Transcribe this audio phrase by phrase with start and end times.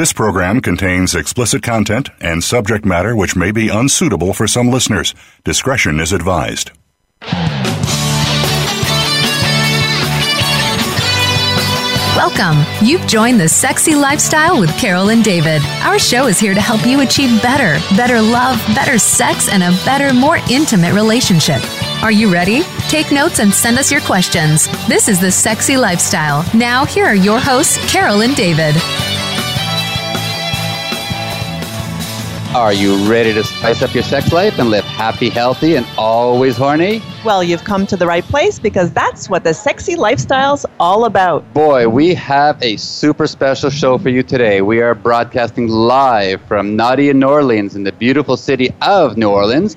[0.00, 5.14] This program contains explicit content and subject matter which may be unsuitable for some listeners.
[5.44, 6.70] Discretion is advised.
[12.16, 12.64] Welcome.
[12.80, 15.60] You've joined the Sexy Lifestyle with Carol and David.
[15.82, 19.70] Our show is here to help you achieve better, better love, better sex, and a
[19.84, 21.60] better, more intimate relationship.
[22.02, 22.62] Are you ready?
[22.88, 24.66] Take notes and send us your questions.
[24.88, 26.42] This is the Sexy Lifestyle.
[26.54, 28.74] Now, here are your hosts, Carol and David.
[32.54, 36.56] Are you ready to spice up your sex life and live happy, healthy, and always
[36.56, 37.00] horny?
[37.24, 41.54] Well, you've come to the right place because that's what the sexy lifestyle's all about.
[41.54, 44.62] Boy, we have a super special show for you today.
[44.62, 49.30] We are broadcasting live from Naughty in, New Orleans, in the beautiful city of New
[49.30, 49.76] Orleans,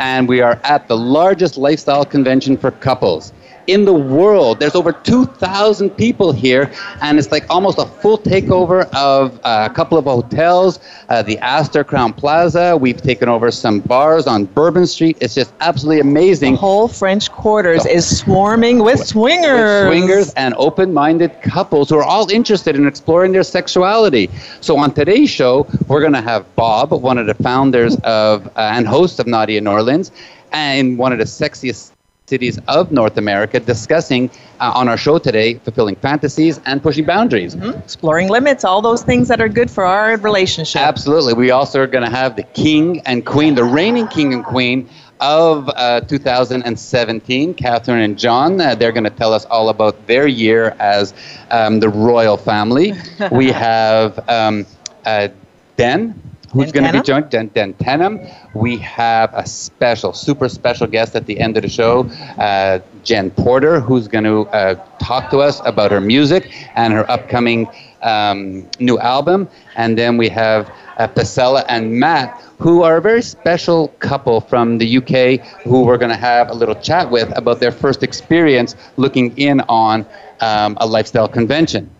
[0.00, 3.34] and we are at the largest lifestyle convention for couples
[3.66, 4.58] in the world.
[4.60, 9.74] There's over 2,000 people here, and it's like almost a full takeover of uh, a
[9.74, 12.76] couple of hotels, uh, the Astor Crowne Plaza.
[12.76, 15.16] We've taken over some bars on Bourbon Street.
[15.20, 16.52] It's just absolutely amazing.
[16.52, 19.88] The whole French Quarters is swarming with swingers.
[19.88, 24.30] With swingers and open minded couples who are all interested in exploring their sexuality.
[24.60, 28.60] So, on today's show, we're going to have Bob, one of the founders of uh,
[28.74, 30.10] and hosts of Naughty in New Orleans,
[30.52, 31.92] and one of the sexiest
[32.26, 37.54] cities of North America discussing uh, on our show today fulfilling fantasies and pushing boundaries.
[37.54, 37.78] Mm-hmm.
[37.80, 40.80] Exploring limits, all those things that are good for our relationship.
[40.80, 41.34] Absolutely.
[41.34, 44.88] We also are going to have the king and queen, the reigning king and queen
[45.20, 48.58] of uh, 2017, Catherine and John.
[48.58, 51.12] Uh, they're going to tell us all about their year as
[51.50, 52.94] um, the royal family.
[53.32, 54.64] we have um,
[55.04, 55.28] uh,
[55.76, 56.23] Den,
[56.54, 58.20] who's going to be joined, Den, Den Tenham.
[58.54, 62.06] We have a special, super special guest at the end of the show,
[62.38, 67.10] uh, Jen Porter, who's going to uh, talk to us about her music and her
[67.10, 67.68] upcoming
[68.02, 69.48] um, new album.
[69.74, 74.78] And then we have uh, Pasella and Matt, who are a very special couple from
[74.78, 78.76] the UK who we're going to have a little chat with about their first experience
[78.96, 80.06] looking in on
[80.40, 81.90] um, a lifestyle convention.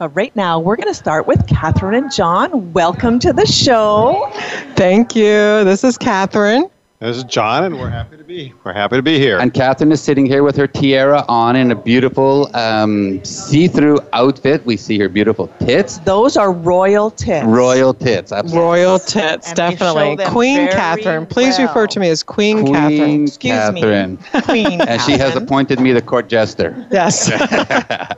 [0.00, 2.72] Uh, right now, we're going to start with Catherine and John.
[2.72, 4.28] Welcome to the show.
[4.74, 5.62] Thank you.
[5.64, 6.68] This is Catherine.
[7.00, 9.38] This is John, and we're happy to be we're happy to be here.
[9.38, 14.64] And Catherine is sitting here with her tiara on in a beautiful um, see-through outfit.
[14.64, 15.98] We see her beautiful tits.
[15.98, 17.44] Those are royal tits.
[17.46, 18.60] Royal tits, absolutely.
[18.60, 20.24] Royal tits, And definitely.
[20.26, 21.26] Queen Catherine.
[21.26, 21.66] Please well.
[21.66, 23.22] refer to me as Queen, Queen Catherine.
[23.24, 24.18] Excuse Catherine.
[24.32, 24.40] me.
[24.42, 26.86] Queen and she has appointed me the court jester.
[26.90, 27.30] Yes.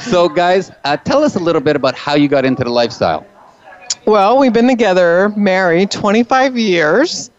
[0.00, 3.26] So, guys, uh, tell us a little bit about how you got into the lifestyle.
[4.06, 7.30] well, we've been together, married 25 years.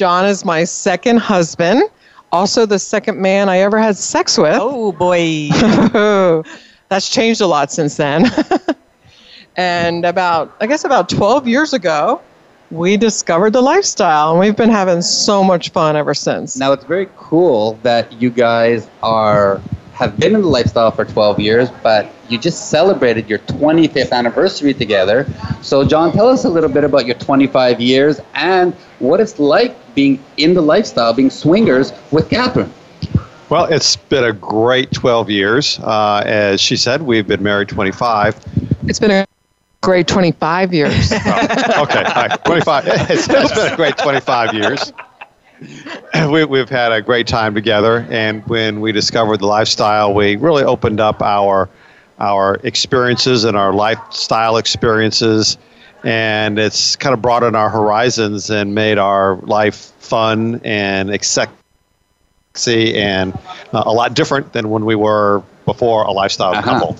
[0.00, 1.82] John is my second husband,
[2.32, 4.56] also the second man I ever had sex with.
[4.58, 5.50] Oh, boy.
[6.88, 8.24] That's changed a lot since then.
[9.58, 12.22] and about, I guess, about 12 years ago,
[12.70, 16.56] we discovered the lifestyle, and we've been having so much fun ever since.
[16.56, 19.60] Now, it's very cool that you guys are
[20.00, 24.72] have been in the lifestyle for 12 years, but you just celebrated your 25th anniversary
[24.72, 25.26] together.
[25.60, 29.76] So, John, tell us a little bit about your 25 years and what it's like
[29.94, 32.72] being in the lifestyle, being swingers with Catherine.
[33.50, 35.78] Well, it's been a great 12 years.
[35.80, 38.42] Uh, as she said, we've been married 25.
[38.84, 39.26] It's been a
[39.82, 41.12] great 25 years.
[41.12, 41.16] Oh,
[41.82, 42.84] okay, all right, 25.
[42.86, 44.94] It's, it's been a great 25 years.
[46.30, 50.64] We, we've had a great time together, and when we discovered the lifestyle, we really
[50.64, 51.68] opened up our
[52.18, 55.56] our experiences and our lifestyle experiences,
[56.04, 61.54] and it's kind of broadened our horizons and made our life fun and sexy
[62.96, 63.32] and
[63.72, 66.62] uh, a lot different than when we were before a lifestyle Uh-huh.
[66.80, 66.96] couple.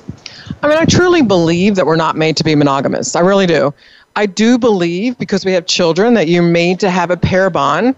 [0.63, 3.15] I mean, I truly believe that we're not made to be monogamous.
[3.17, 3.75] I really do.
[4.17, 7.95] I do believe because we have children that you're made to have a pair bond.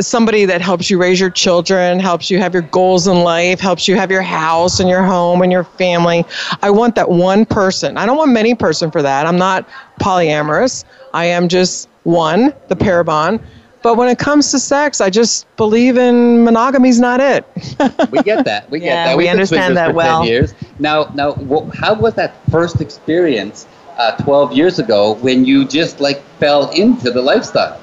[0.00, 3.88] Somebody that helps you raise your children, helps you have your goals in life, helps
[3.88, 6.24] you have your house and your home and your family.
[6.62, 7.96] I want that one person.
[7.96, 9.26] I don't want many person for that.
[9.26, 9.66] I'm not
[10.00, 10.84] polyamorous.
[11.14, 13.40] I am just one, the pair bond.
[13.82, 17.46] But when it comes to sex, I just believe in monogamy's not it.
[18.10, 18.68] We get that.
[18.70, 19.16] We get Yeah, that.
[19.16, 20.24] we We've been understand that for 10 well.
[20.24, 20.54] years.
[20.78, 21.34] Now, now,
[21.74, 23.66] how was that first experience
[23.96, 27.80] uh, 12 years ago when you just like fell into the lifestyle?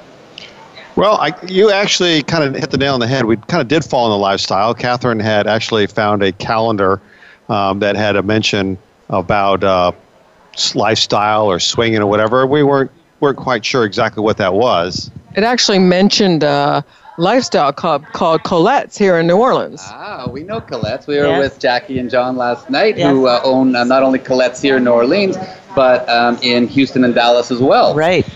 [0.96, 3.24] Well, I, you actually kind of hit the nail on the head.
[3.24, 4.74] We kind of did fall in the lifestyle.
[4.74, 7.00] Catherine had actually found a calendar
[7.48, 8.78] um, that had a mention
[9.10, 9.92] about uh,
[10.74, 12.46] lifestyle or swinging or whatever.
[12.46, 15.10] We weren't weren't quite sure exactly what that was.
[15.36, 16.84] It actually mentioned a
[17.16, 19.80] lifestyle club called Colette's here in New Orleans.
[19.84, 21.06] Ah, we know Colette's.
[21.06, 21.38] We were Yes.
[21.38, 23.10] with Jackie and John last night, Yes.
[23.10, 25.36] who uh, own uh, not only Colette's here in New Orleans,
[25.74, 27.94] but um, in Houston and Dallas as well.
[27.94, 28.26] Right.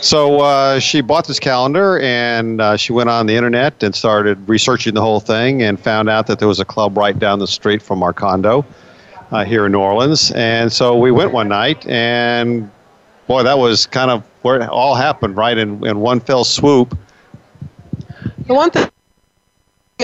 [0.00, 4.48] So uh, she bought this calendar and uh, she went on the internet and started
[4.48, 7.46] researching the whole thing and found out that there was a club right down the
[7.46, 8.64] street from our condo
[9.32, 10.32] uh, here in New Orleans.
[10.32, 12.70] And so we went one night and
[13.26, 15.56] boy, that was kind of where it all happened, right?
[15.56, 16.96] In, in one fell swoop.
[18.46, 18.88] The one thing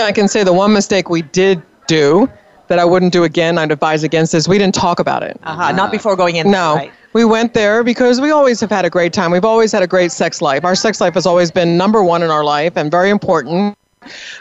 [0.00, 2.29] I can say, the one mistake we did do
[2.69, 5.39] that I wouldn't do again, I'd advise against is we didn't talk about it.
[5.43, 5.73] Uh-huh.
[5.73, 6.50] Not before going in.
[6.50, 6.77] No.
[6.77, 6.93] Right.
[7.12, 9.31] We went there because we always have had a great time.
[9.31, 10.64] We've always had a great sex life.
[10.64, 13.76] Our sex life has always been number one in our life and very important.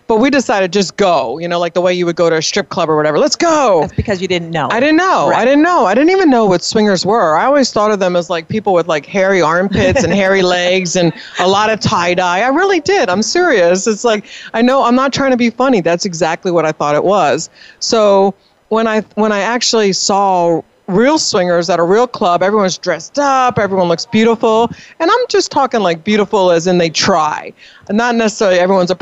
[0.07, 2.41] But we decided just go, you know, like the way you would go to a
[2.41, 3.19] strip club or whatever.
[3.19, 3.81] Let's go.
[3.81, 4.67] That's because you didn't know.
[4.71, 5.29] I didn't know.
[5.29, 5.39] Right.
[5.39, 5.85] I didn't know.
[5.85, 7.35] I didn't even know what swingers were.
[7.37, 10.95] I always thought of them as like people with like hairy armpits and hairy legs
[10.95, 12.41] and a lot of tie dye.
[12.41, 13.09] I really did.
[13.09, 13.85] I'm serious.
[13.85, 15.81] It's like I know I'm not trying to be funny.
[15.81, 17.49] That's exactly what I thought it was.
[17.79, 18.33] So
[18.69, 23.57] when I when I actually saw real swingers at a real club, everyone's dressed up,
[23.57, 27.53] everyone looks beautiful, and I'm just talking like beautiful as in they try.
[27.89, 28.97] Not necessarily everyone's a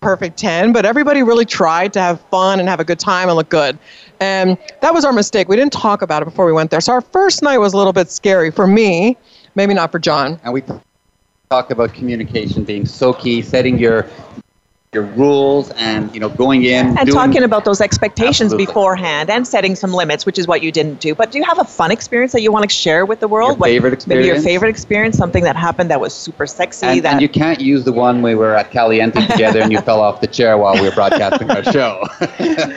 [0.00, 3.36] perfect 10, but everybody really tried to have fun and have a good time and
[3.36, 3.78] look good.
[4.20, 5.48] And that was our mistake.
[5.48, 6.80] We didn't talk about it before we went there.
[6.82, 9.16] So our first night was a little bit scary for me,
[9.54, 10.38] maybe not for John.
[10.44, 10.62] And we
[11.50, 14.06] talked about communication being so key, setting your
[14.94, 18.66] your rules and you know going in and doing- talking about those expectations Absolutely.
[18.66, 21.14] beforehand and setting some limits, which is what you didn't do.
[21.14, 23.50] But do you have a fun experience that you want to share with the world?
[23.50, 26.86] Your What- favorite Maybe your favorite experience, something that happened that was super sexy.
[26.86, 29.80] and, that and you can't use the one we were at Caliente together and you
[29.80, 32.02] fell off the chair while we were broadcasting our show.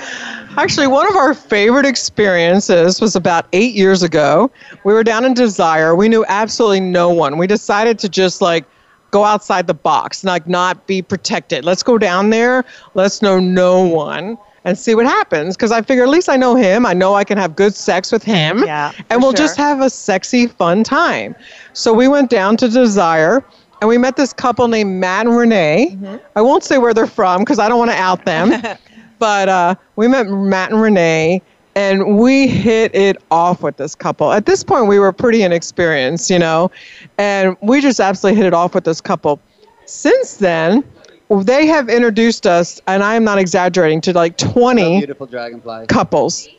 [0.58, 4.50] Actually, one of our favorite experiences was about eight years ago.
[4.84, 5.96] We were down in Desire.
[5.96, 7.38] We knew absolutely no one.
[7.38, 8.66] We decided to just like
[9.12, 11.66] go outside the box, like not be protected.
[11.66, 12.66] Let's go down there.
[12.94, 15.56] Let's know no one and see what happens.
[15.56, 16.86] Because I figure at least I know him.
[16.86, 18.64] I know I can have good sex with him.
[18.66, 21.36] Yeah, And we'll just have a sexy, fun time.
[21.74, 23.44] So we went down to Desire.
[23.80, 25.90] And we met this couple named Matt and Renee.
[25.92, 26.16] Mm-hmm.
[26.36, 28.50] I won't say where they're from because I don't want to out them.
[29.20, 31.44] but uh, we met Matt and Renee,
[31.78, 34.32] and we hit it off with this couple.
[34.32, 36.72] At this point, we were pretty inexperienced, you know,
[37.20, 39.40] and we just absolutely hit it off with this couple.
[39.86, 40.84] Since then,
[41.30, 45.86] they have introduced us, and I am not exaggerating, to like 20 Beautiful dragonfly.
[45.86, 46.50] couples.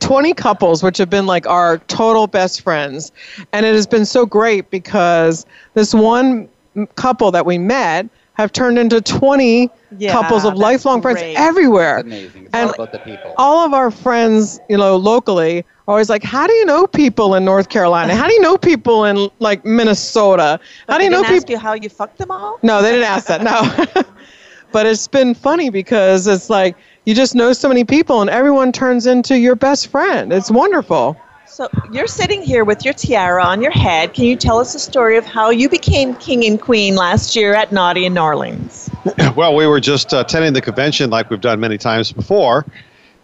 [0.00, 3.12] 20 couples, which have been like our total best friends.
[3.52, 6.48] And it has been so great because this one
[6.96, 11.98] couple that we met have turned into 20 Yeah, couples of that's lifelong friends everywhere.
[11.98, 12.44] It's amazing.
[12.46, 13.34] It's And all about the people.
[13.36, 17.34] all of our friends, you know, locally are always like, how do you know people
[17.34, 18.14] in North Carolina?
[18.14, 20.58] How do you know people in like Minnesota?
[20.88, 21.52] How do you know didn't ask people?
[21.52, 22.58] you how you fucked them all?
[22.62, 23.42] No, they didn't ask that.
[23.42, 24.02] No.
[24.72, 28.72] but it's been funny because it's like you just know so many people and everyone
[28.72, 30.32] turns into your best friend.
[30.32, 31.16] It's wonderful.
[31.52, 34.14] So you're sitting here with your tiara on your head.
[34.14, 37.52] Can you tell us the story of how you became king and queen last year
[37.52, 38.88] at Naughty in New Orleans?
[39.36, 42.64] Well, we were just uh, attending the convention like we've done many times before.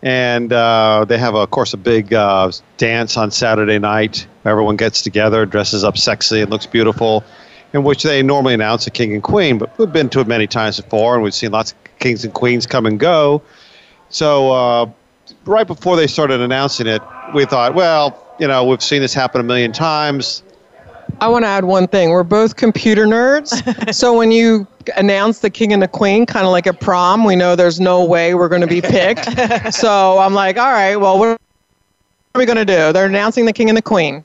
[0.02, 4.26] And uh, they have, of course, a big uh, dance on Saturday night.
[4.44, 7.24] Everyone gets together, dresses up sexy, and looks beautiful,
[7.72, 9.56] in which they normally announce a king and queen.
[9.56, 12.34] But we've been to it many times before, and we've seen lots of kings and
[12.34, 13.40] queens come and go.
[14.10, 14.90] So, uh,
[15.48, 17.02] right before they started announcing it,
[17.34, 20.42] we thought, well, you know, we've seen this happen a million times.
[21.20, 22.10] I want to add one thing.
[22.10, 23.94] We're both computer nerds.
[23.94, 27.34] so when you announce the king and the queen, kind of like a prom, we
[27.34, 29.24] know there's no way we're going to be picked.
[29.74, 31.38] so I'm like, all right, well, what are
[32.38, 32.92] we going to do?
[32.92, 34.22] They're announcing the king and the queen.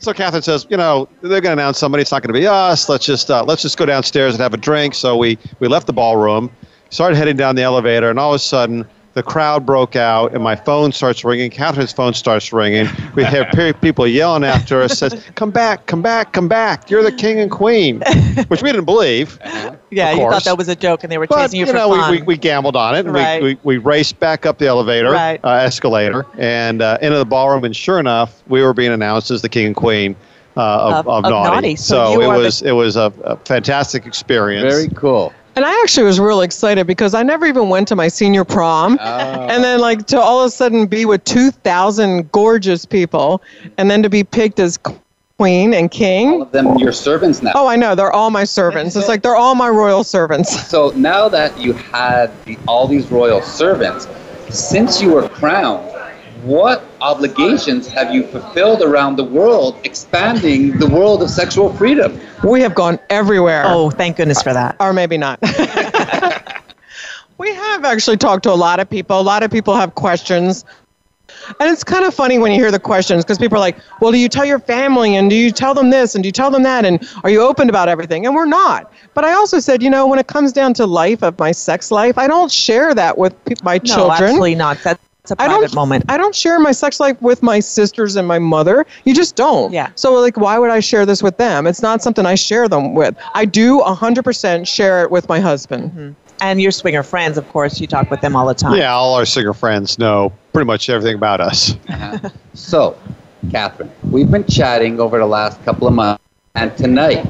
[0.00, 2.02] So Catherine says, you know, they're going to announce somebody.
[2.02, 2.88] It's not going to be us.
[2.88, 4.94] Let's just uh, let's just go downstairs and have a drink.
[4.94, 6.52] So we we left the ballroom,
[6.90, 10.42] started heading down the elevator, and all of a sudden the crowd broke out, and
[10.44, 11.50] my phone starts ringing.
[11.50, 12.86] Catherine's phone starts ringing.
[13.16, 13.44] We hear
[13.80, 16.88] people yelling after us, says, "Come back, come back, come back!
[16.90, 18.00] You're the king and queen,"
[18.48, 19.38] which we didn't believe.
[19.90, 21.78] Yeah, you thought that was a joke and they were But chasing you, you for
[21.78, 22.10] know, fun.
[22.10, 23.06] we, we, we gambled on it.
[23.06, 23.42] And Right.
[23.42, 25.40] we, we, we raced back up the elevator, Right.
[25.42, 27.64] uh, escalator, and uh, into the ballroom.
[27.64, 30.14] And sure enough, we were being announced as the king and queen
[30.56, 31.50] uh, of, Of- of, of Naughty.
[31.54, 31.76] Naughty.
[31.76, 34.72] So So, it are the- was it was a, a fantastic experience.
[34.72, 35.32] Very cool.
[35.58, 38.96] And I actually was real excited because I never even went to my senior prom.
[39.00, 39.04] Oh.
[39.04, 43.42] And then, like, to all of a sudden be with 2,000 gorgeous people
[43.76, 44.78] and then to be picked as
[45.36, 46.42] queen and All king.
[46.42, 47.50] of them your servants now.
[47.56, 47.96] Oh, I know.
[47.96, 48.94] They're all my servants.
[48.94, 50.48] It's like they're all my royal servants.
[50.70, 54.06] So now that you had the, all these royal servants,
[54.50, 55.90] since you were crowned,
[56.42, 62.20] what obligations have you fulfilled around the world, expanding the world of sexual freedom?
[62.44, 63.62] We have gone everywhere.
[63.66, 64.76] oh, thank goodness for that.
[64.80, 65.40] Or maybe not.
[67.38, 69.20] we have actually talked to a lot of people.
[69.20, 70.64] A lot of people have questions.
[71.60, 74.12] And it's kind of funny when you hear the questions because people are like, well,
[74.12, 76.50] do you tell your family and do you tell them this and do you tell
[76.50, 78.26] them that and are you open about everything?
[78.26, 78.92] And we're not.
[79.14, 81.90] But I also said, you know, when it comes down to life of my sex
[81.90, 84.10] life, I don't share that with pe- my No, children.
[84.22, 84.78] absolutely not.
[84.82, 86.04] That's a I private don't, moment.
[86.08, 88.86] I don't share my sex life with my sisters and my mother.
[89.04, 89.72] You just don't.
[89.72, 89.90] Yeah.
[89.94, 91.66] So, like, why would I share this with them?
[91.66, 93.16] It's not something I share them with.
[93.34, 95.90] I do 100% share it with my husband.
[95.90, 96.12] Mm-hmm.
[96.40, 98.76] and your swinger friends, of course, you talk with them all the time.
[98.76, 101.74] Yeah, all our swinger friends know pretty much everything about us.
[101.88, 102.28] Uh-huh.
[102.54, 102.98] So,
[103.50, 106.22] Catherine, we've been chatting over the last couple of months,
[106.54, 107.26] and tonight,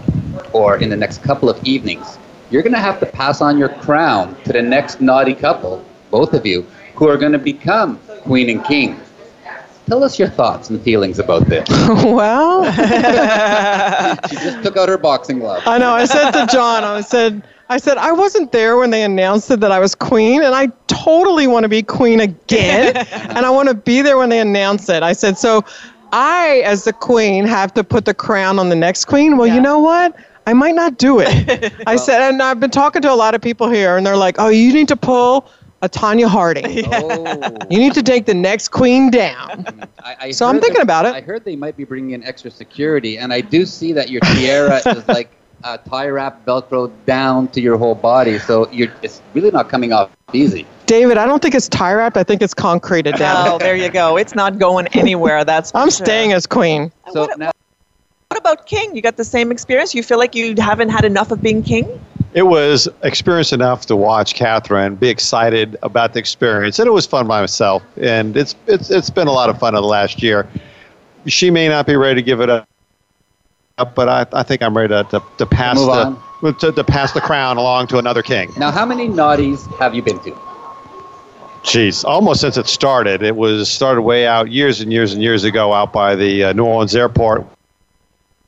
[0.53, 2.19] or in the next couple of evenings,
[2.51, 6.33] you're going to have to pass on your crown to the next naughty couple, both
[6.33, 6.67] of you,
[6.99, 9.01] who are going to become queen and king.
[9.87, 11.67] Tell us your thoughts and feelings about this.
[12.05, 12.65] well,
[14.29, 15.63] She just took out her boxing glove.
[15.65, 15.93] I know.
[15.93, 19.61] I said to John, I said, I said I wasn't there when they announced it
[19.61, 23.69] that I was queen, and I totally want to be queen again, and I want
[23.69, 25.03] to be there when they announce it.
[25.03, 25.65] I said, so
[26.13, 29.37] I, as the queen, have to put the crown on the next queen.
[29.39, 29.55] Well, Yeah.
[29.55, 30.15] you know what?
[30.47, 31.73] I might not do it.
[31.87, 34.37] I said, and I've been talking to a lot of people here, and they're like,
[34.39, 35.47] oh, you need to pull
[35.83, 36.85] a Tonya Harding.
[36.93, 37.57] Oh.
[37.71, 39.49] You need to take the next queen down.
[39.69, 39.83] Mm-hmm.
[40.05, 41.15] I, I So I'm thinking that- about it.
[41.15, 44.21] I heard they might be bringing in extra security, and I do see that your
[44.21, 45.31] tiara is like
[45.65, 49.93] a tie wrap Velcro down to your whole body, so you're it's really not coming
[49.93, 50.67] off easy.
[50.87, 52.17] David, I don't think it's tie wrapped.
[52.17, 53.49] I think it's concreted down.
[53.49, 54.17] Oh, there you go.
[54.17, 55.45] It's not going anywhere.
[55.45, 56.07] That's I'm sure.
[56.07, 56.93] staying as queen.
[57.13, 57.51] So What- now,
[58.29, 58.95] What about king?
[58.95, 59.95] You got the same experience?
[59.95, 61.87] You feel like you haven't had enough of being king?
[62.35, 67.07] It was experience enough to watch Catherine be excited about the experience, and it was
[67.07, 67.83] fun by myself.
[68.01, 70.47] And it's it's it's been a lot of fun in the last year.
[71.27, 72.67] She may not be ready to give it up,
[73.95, 75.87] but I, I think I'm ready to, to, to pass Move
[76.43, 78.53] the to, to pass the crown along to another king.
[78.57, 80.31] now, how many naughties have you been to?
[81.63, 83.23] Jeez, almost since it started.
[83.23, 86.53] It was started way out years and years and years ago out by the uh,
[86.53, 87.47] New Orleans airport,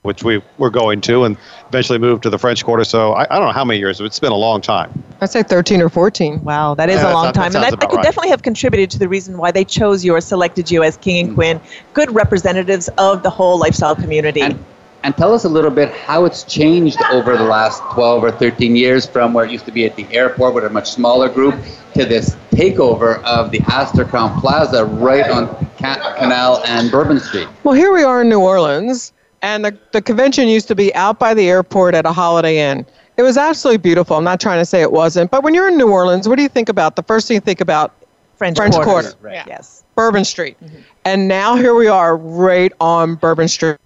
[0.03, 1.37] which we were going to, and
[1.69, 2.85] eventually moved to the French Quarter.
[2.85, 5.05] So I, I don't know how many years, but it's been a long time.
[5.21, 6.43] I'd say 13 or 14.
[6.43, 7.47] Wow, that is Yeah, a that long sounds- that time.
[7.47, 8.03] and that, that could right.
[8.03, 11.21] definitely have contributed to the reason why they chose you or selected you as king
[11.21, 11.35] and hmm.
[11.35, 11.61] queen.
[11.93, 14.41] Good representatives of the whole lifestyle community.
[14.41, 14.65] And,
[15.03, 18.77] and tell us a little bit how it's changed over the last 12 or 13
[18.77, 21.55] years from where it used to be at the airport with a much smaller group
[21.95, 27.49] to this takeover of the Astor Crowne Plaza right on Ca- Canal and Bourbon Street.
[27.65, 31.19] Well, here we are in New Orleans, and the, the convention used to be out
[31.19, 32.87] by the airport at a Holiday Inn.
[33.17, 34.17] It was absolutely beautiful.
[34.17, 36.43] I'm not trying to say it wasn't, but when you're in New Orleans, what do
[36.43, 36.97] you think about?
[36.97, 37.93] The first thing you think about
[38.37, 38.91] French, French Quarter.
[38.91, 39.15] Quarter.
[39.21, 39.47] Right.
[39.47, 39.85] Yes.
[39.95, 40.57] Bourbon Street.
[40.63, 40.79] Mm-hmm.
[41.05, 43.77] And now here we are right on Bourbon Street.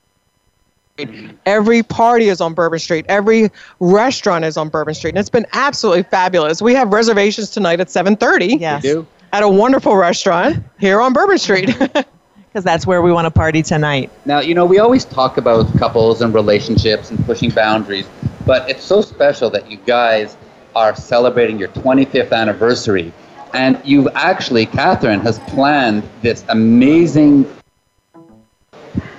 [1.44, 3.04] Every party is on Bourbon Street.
[3.08, 5.10] Every restaurant is on Bourbon Street.
[5.10, 6.62] And it's been absolutely fabulous.
[6.62, 8.82] We have reservations tonight at 7:30 Yes.
[8.82, 9.04] Do?
[9.32, 11.76] at a wonderful restaurant here on Bourbon Street.
[12.54, 14.12] Because that's where we want to party tonight.
[14.26, 18.06] Now, you know, we always talk about couples and relationships and pushing boundaries,
[18.46, 20.36] but it's so special that you guys
[20.76, 23.12] are celebrating your 25th anniversary.
[23.54, 27.52] And you've actually, Catherine has planned this amazing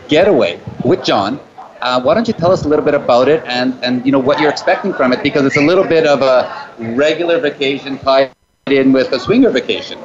[0.07, 1.41] getaway with John.
[1.81, 4.19] Uh, why don't you tell us a little bit about it and, and you know
[4.19, 8.31] what you're expecting from it because it's a little bit of a regular vacation tied
[8.67, 9.99] in with a swinger vacation.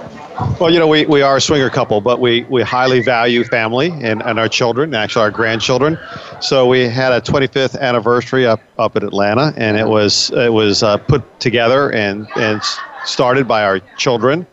[0.61, 3.91] Well, you know, we, we are a swinger couple, but we, we highly value family
[4.01, 5.99] and, and our children, actually our grandchildren.
[6.41, 10.83] So we had a 25th anniversary up, up in Atlanta, and it was it was
[10.83, 12.63] uh, put together and, and
[13.05, 14.47] started by our children.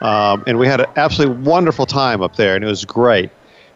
[0.00, 3.30] Um, and we had an absolutely wonderful time up there, and it was great.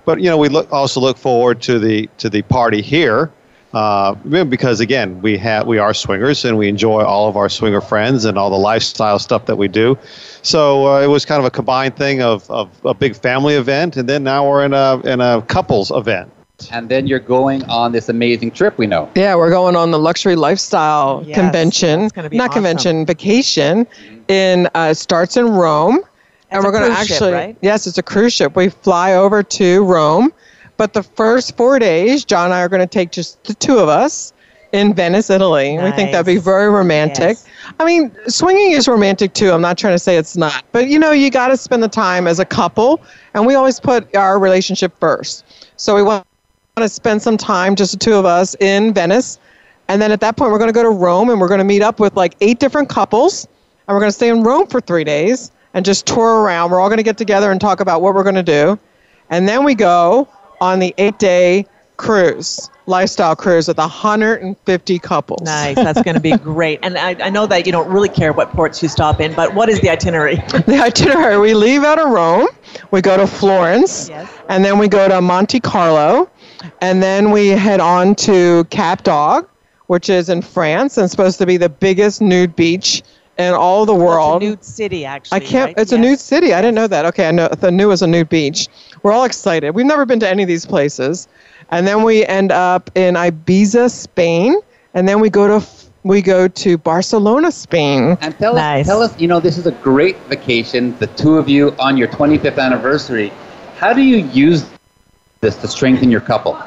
[0.05, 3.31] But you know, we look, also look forward to the to the party here,
[3.77, 7.81] uh, because again, we have we are swingers, and we enjoy all of our swinger
[7.81, 9.99] friends and all the lifestyle stuff that we do.
[10.43, 13.97] So uh, it was kind of a combined thing of, of a big family event,
[13.97, 16.33] and then now we're in a in a couples event.
[16.71, 19.11] And then you're going on this amazing trip, we know.
[19.15, 22.09] Yeah, we're going on the luxury lifestyle Yes, convention.
[22.15, 22.63] that's be not awesome.
[22.63, 23.87] convention, vacation.
[24.29, 26.07] In uh, starts in Rome, It's
[26.51, 27.33] and we're going to cruise ship, actually.
[27.33, 27.57] right?
[27.61, 28.57] Yes, it's a cruise ship.
[28.57, 30.33] We fly over to Rome,
[30.77, 33.79] but the first four days, John and I are going to take just the two
[33.79, 34.33] of us
[34.73, 35.79] in Venice, Italy.
[35.79, 37.37] We think that'd be very romantic.
[37.37, 37.47] Yes.
[37.81, 39.51] I mean, swinging is romantic too.
[39.53, 41.89] I'm not trying to say it's not, but you know, you got to spend the
[41.89, 43.01] time as a couple,
[43.35, 45.45] and we always put our relationship first.
[45.77, 46.27] So we want
[46.77, 49.39] to spend some time, just the two of us, in Venice,
[49.89, 51.65] and then at that point, we're going to go to Rome, and we're going to
[51.65, 53.47] meet up with like eight different couples,
[53.87, 56.71] and we're going to stay in Rome for three days and just tour around.
[56.71, 58.79] We're all going to get together and talk about what we're going to do,
[59.31, 60.29] and then we go
[60.61, 62.71] on the eight-day cruise.
[62.87, 65.41] lifestyle cruise with 150 couples.
[65.43, 65.77] Nice.
[65.77, 66.79] That's going to be great.
[66.83, 69.55] And I, I know that you don't really care what ports you stop in, but
[69.55, 70.37] what is the itinerary?
[70.37, 72.49] The itinerary we leave out of Rome,
[72.91, 74.31] we go to Florence, Yes.
[74.49, 76.29] and then we go to Monte Carlo,
[76.81, 79.47] and then we head on to Cap d'Agde,
[79.87, 83.03] which is in France and supposed to be the biggest nude beach
[83.39, 84.43] in all the world.
[84.43, 85.37] It's a nude city, actually.
[85.37, 85.67] I can't.
[85.69, 85.79] right?
[85.79, 86.53] It's a nude city.
[86.55, 87.05] I didn't know that.
[87.07, 87.49] Okay, I know.
[87.49, 88.69] the new is a nude beach.
[89.07, 89.71] We're all excited.
[89.71, 91.29] We've never been to any of these places,
[91.71, 94.57] and then we end up in Ibiza, Spain,
[94.95, 95.65] and then we go to
[96.03, 98.19] we go to Barcelona, Spain.
[98.21, 98.81] And tell Nice.
[98.81, 101.97] us, tell us, you know, this is a great vacation, the two of you on
[101.97, 103.33] your 25th anniversary.
[103.77, 104.69] How do you use
[105.41, 106.61] this to strengthen your couple?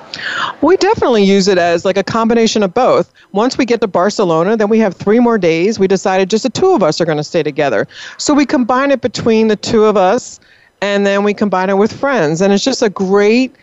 [0.62, 3.12] We definitely use it as like a combination of both.
[3.34, 5.77] Once we get to Barcelona, then we have three more days.
[5.77, 7.86] We decided just the two of us are going to stay together.
[8.17, 10.39] So we combine it between the two of us
[10.81, 12.41] and then we combine it with friends.
[12.41, 13.55] And it's just a great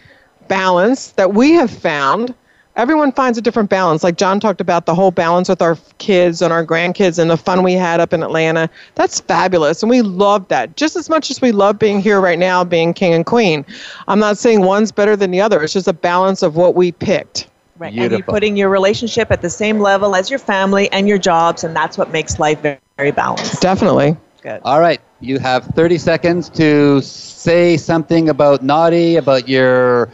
[0.48, 2.34] balance that we have found.
[2.76, 4.04] Everyone finds a different balance.
[4.04, 7.36] Like John talked about the whole balance with our kids and our grandkids and the
[7.38, 8.68] fun we had up in Atlanta.
[8.96, 9.82] That's fabulous.
[9.82, 12.92] And we love that just as much as we love being here right now, being
[12.92, 13.64] king and queen.
[14.08, 15.62] I'm not saying one's better than the other.
[15.62, 17.48] It's just a balance of what we picked.
[17.78, 17.94] Right.
[17.94, 21.62] And you're putting your relationship at the same level as your family and your jobs,
[21.62, 23.60] and that's what makes life very, very balanced.
[23.60, 24.16] Definitely.
[24.46, 24.60] Good.
[24.64, 30.08] All right, you have 30 seconds to say something about Naughty, about your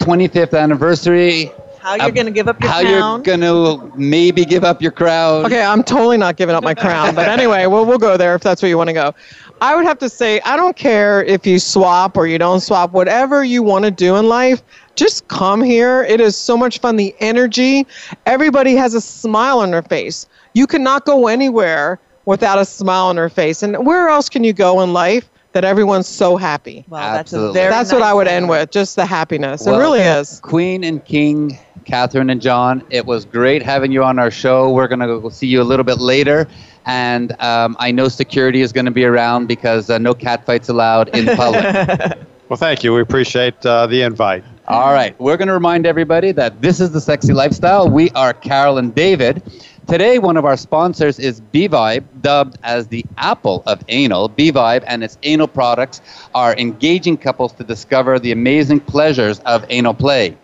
[0.00, 2.84] 25th anniversary, How you're going to give up your crown.
[2.84, 3.22] how crown.
[3.24, 5.46] you're going to maybe give up your crown.
[5.46, 7.14] Okay, I'm totally not giving up my crown.
[7.14, 9.14] But anyway, we'll, we'll go there if that's where you want to go.
[9.60, 12.90] I would have to say, I don't care if you swap or you don't swap,
[12.90, 14.64] whatever you want to do in life,
[14.96, 16.02] just come here.
[16.02, 16.96] It is so much fun.
[16.96, 17.86] The energy,
[18.26, 20.26] everybody has a smile on their face.
[20.54, 23.62] You cannot go anywhere without a smile on her face.
[23.62, 26.84] And where else can you go in life that everyone's so happy?
[26.88, 27.60] well, that's Absolutely.
[27.60, 29.64] That's what I would end with, just the happiness.
[29.64, 30.40] Well, it really is.
[30.40, 34.70] Queen and King, Catherine and John, it was great having you on our show.
[34.70, 36.46] We're going to see you a little bit later.
[36.84, 41.08] And um, I know security is going to be around because uh, no catfights allowed
[41.16, 42.18] in public.
[42.48, 42.94] Well, thank you.
[42.94, 44.44] We appreciate uh, the invite.
[44.68, 47.88] All right, we're going to remind everybody that this is the sexy lifestyle.
[47.88, 49.42] We are Carol and David.
[49.86, 54.28] Today, one of our sponsors is B-Vibe, dubbed as the Apple of Anal.
[54.28, 56.00] B-Vibe and its anal products
[56.34, 60.36] are engaging couples to discover the amazing pleasures of anal play.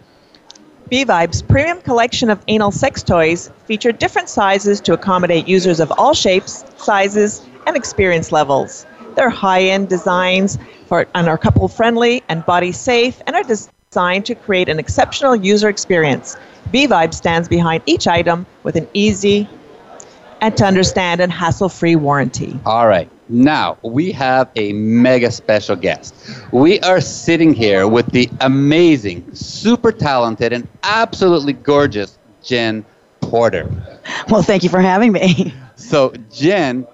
[0.91, 6.15] B-Vibe's premium collection of anal sex toys feature different sizes to accommodate users of all
[6.15, 8.87] shapes, sizes, and experience levels.
[9.17, 14.79] They're high-end designs for, and are couple-friendly and body-safe and are designed to create an
[14.79, 16.37] exceptional user experience.
[16.71, 19.49] B-Vibe stands behind each item with an easy
[20.41, 22.59] and to understand and hassle-free warranty.
[22.65, 23.09] All right.
[23.29, 26.15] Now, we have a mega special guest.
[26.53, 32.85] We are sitting here with the amazing, super talented, and absolutely gorgeous Jen
[33.21, 33.71] Porter.
[34.29, 35.55] Well, thank you for having me.
[35.75, 36.87] So, Jen,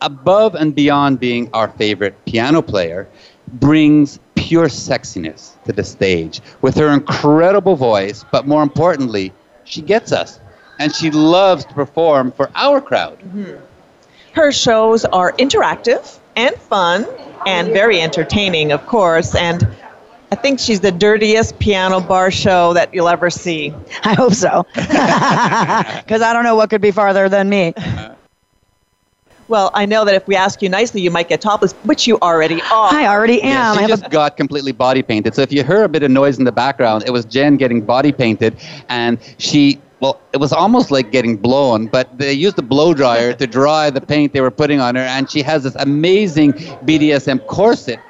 [0.00, 3.08] above and beyond being our favorite piano player,
[3.54, 4.18] brings
[4.52, 9.32] pure sexiness to the stage with her incredible voice, but more importantly,
[9.64, 10.40] she gets us.
[10.78, 13.18] And she loves to perform for our crowd.
[13.20, 13.64] Mm-hmm.
[14.34, 17.06] Her shows are interactive and fun
[17.46, 19.34] and very entertaining, of course.
[19.34, 19.66] And
[20.30, 23.72] I think she's the dirtiest piano bar show that you'll ever see.
[24.04, 24.66] I hope so.
[26.02, 27.72] Because I don't know what could be farther than me.
[27.74, 28.14] Uh-huh.
[29.52, 32.18] Well, I know that if we ask you nicely, you might get topless, which you
[32.22, 32.90] already are.
[32.90, 33.72] I already am.
[33.72, 35.34] I she have just a, got completely body painted.
[35.34, 37.82] So if you heard a bit of noise in the background, it was Jen getting
[37.82, 38.56] body painted,
[38.88, 39.78] and she.
[40.00, 43.90] Well, it was almost like getting blown, but they used a blow dryer to dry
[43.90, 48.00] the paint they were putting on her, and she has this amazing BDSM corset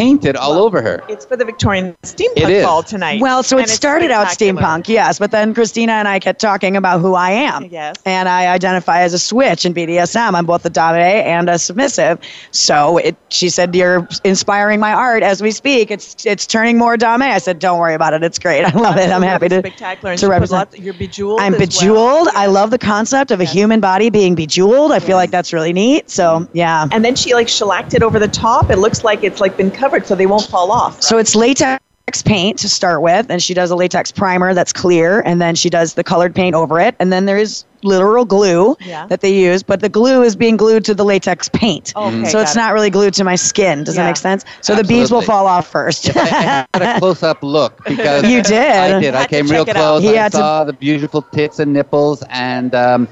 [0.00, 1.02] painted all over her.
[1.08, 2.64] It's for the Victorian Steampunk It is.
[2.64, 3.20] Ball tonight.
[3.20, 7.00] well, so it started out steampunk, yes, but then Christina and I kept talking about
[7.00, 7.64] who I am.
[7.64, 7.96] Yes.
[8.06, 10.34] And I identify as a switch in BDSM.
[10.34, 12.18] I'm both a dominant and a submissive.
[12.50, 15.90] So it, she said, "You're inspiring my art as we speak.
[15.90, 18.22] It's it's turning more dame." I said, "Don't worry about it.
[18.24, 18.64] It's great.
[18.64, 19.10] I love it.
[19.10, 20.16] I'm happy to spectacular.
[20.16, 21.40] To represent." lots- you're bejeweled.
[21.40, 21.68] I'm as well.
[21.68, 22.28] bejeweled.
[22.34, 24.92] I love the concept of a human body being bejeweled.
[24.92, 26.08] I feel like that's really neat.
[26.08, 26.88] So yeah.
[26.90, 28.70] And then she like shellacked it over the top.
[28.70, 31.02] It looks like it's like been covered, so they won't fall off.
[31.02, 31.80] So it's latex
[32.24, 35.70] paint to start with, and she does a latex primer that's clear, and then she
[35.70, 39.06] does the colored paint over it, and then there is literal glue Yeah.
[39.06, 41.92] that they use, but the glue is being glued to the latex paint.
[41.96, 42.58] Okay, so it's it.
[42.58, 43.84] not really glued to my skin.
[43.84, 44.02] Does Yeah.
[44.02, 44.44] that make sense?
[44.60, 46.14] So the beads will fall off first.
[46.16, 48.52] I, I had a close-up look because You did.
[48.58, 49.14] I did.
[49.14, 50.02] I Had to came real close.
[50.02, 53.08] He I had to- saw the beautiful tits and nipples, and um,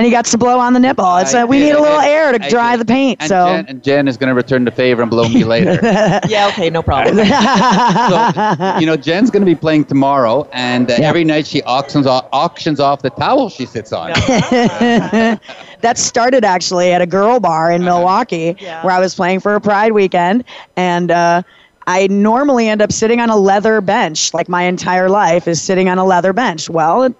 [0.00, 1.16] and he got to blow on the nipple.
[1.18, 2.80] It's I uh, we did, need a I little did, air to I dry did.
[2.86, 3.18] the paint.
[3.20, 5.78] And so Jen, and Jen is going to return the favor and blow me later.
[6.26, 7.16] Yeah, okay, no problem.
[7.26, 11.08] so, you know, Jen's going to be playing tomorrow, and uh, Yeah.
[11.08, 14.12] every night she auctions off, auctions off the towel she sits on.
[15.80, 18.82] that started actually at a girl bar in Milwaukee Yeah.
[18.84, 20.44] where I was playing for a Pride weekend,
[20.76, 21.42] and uh,
[21.86, 24.32] I normally end up sitting on a leather bench.
[24.32, 26.70] Like my entire life is sitting on a leather bench.
[26.70, 27.14] Well.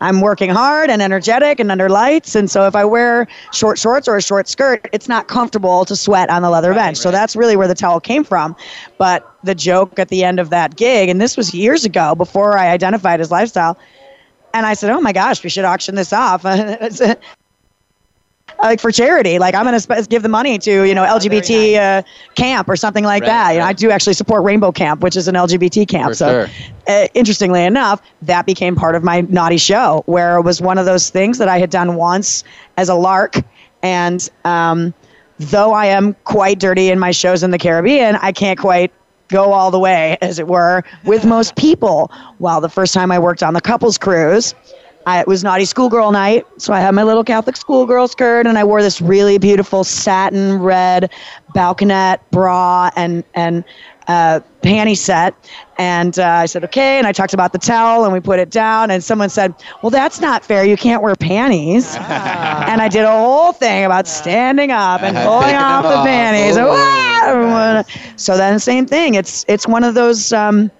[0.00, 4.08] I'm working hard and energetic and under lights, and so if I wear short shorts
[4.08, 6.96] or a short skirt, it's not comfortable to sweat on the leather bench.
[6.96, 8.56] So that's really where the towel came from.
[8.98, 12.56] But the joke at the end of that gig, and this was years ago before
[12.56, 13.78] I identified as lifestyle,
[14.54, 16.44] and I said, "Oh my gosh, we should auction this off."
[18.62, 21.76] like for charity, like I'm going to sp- give the money to you know LGBT
[21.76, 22.02] uh,
[22.34, 23.50] camp or something like Right, that.
[23.52, 26.10] You know, I do actually support Rainbow Camp, which is an LGBT camp.
[26.10, 26.54] For so, sure.
[26.88, 30.86] uh, interestingly enough, that became part of my naughty show, where it was one of
[30.86, 32.44] those things that I had done once
[32.76, 33.36] as a lark,
[33.82, 34.94] and um,
[35.38, 38.92] though I am quite dirty in my shows in the Caribbean, I can't quite
[39.28, 42.10] go all the way, as it were, with most people.
[42.40, 44.54] Well, the first time I worked on the couples cruise,
[45.06, 48.58] I, it was naughty schoolgirl night, so I had my little Catholic schoolgirl skirt, and
[48.58, 51.10] I wore this really beautiful satin red
[51.54, 53.64] balconette bra and and
[54.08, 55.34] uh, panty set.
[55.78, 56.98] And uh, I said, okay.
[56.98, 58.90] And I talked about the towel, and we put it down.
[58.90, 60.64] And someone said, well, that's not fair.
[60.64, 61.94] You can't wear panties.
[61.96, 66.06] and I did a whole thing about standing up and pulling off the off.
[66.06, 66.58] panties.
[66.58, 66.68] Oh.
[66.70, 67.84] Ah, everyone-
[68.18, 69.14] So then, same thing.
[69.14, 70.32] It's it's one of those.
[70.32, 70.70] Um,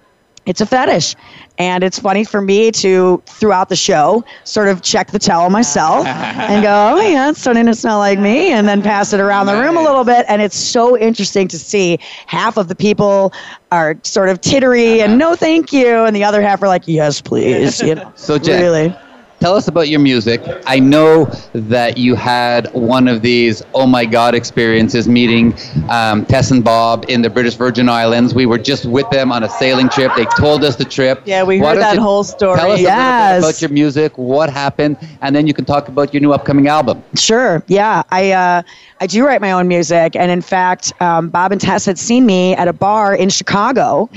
[0.45, 1.15] it's a fetish.
[1.57, 6.07] And it's funny for me to, throughout the show, sort of check the towel myself
[6.07, 9.45] and go, oh, yeah, it's starting to smell like me, and then pass it around
[9.45, 10.25] the room a little bit.
[10.27, 13.33] And it's so interesting to see half of the people
[13.71, 15.31] are sort of tittery and uh-huh.
[15.31, 17.81] no thank you, and the other half are like, yes, please.
[17.81, 18.95] You know, So, Jen, really.
[19.41, 20.39] Tell us about your music.
[20.67, 25.55] I know that you had one of these oh my god experiences meeting
[25.89, 28.35] um, Tess and Bob in the British Virgin Islands.
[28.35, 30.11] We were just with them on a sailing trip.
[30.15, 31.23] They told us the trip.
[31.25, 32.59] Yeah, we Why heard that whole story.
[32.59, 33.43] Tell us a Yes.
[33.43, 37.03] about your music, what happened, and then you can talk about your new upcoming album.
[37.15, 37.63] Sure.
[37.65, 38.61] Yeah, I uh,
[38.99, 42.27] I do write my own music, and in fact, um, Bob and Tess had seen
[42.27, 44.07] me at a bar in Chicago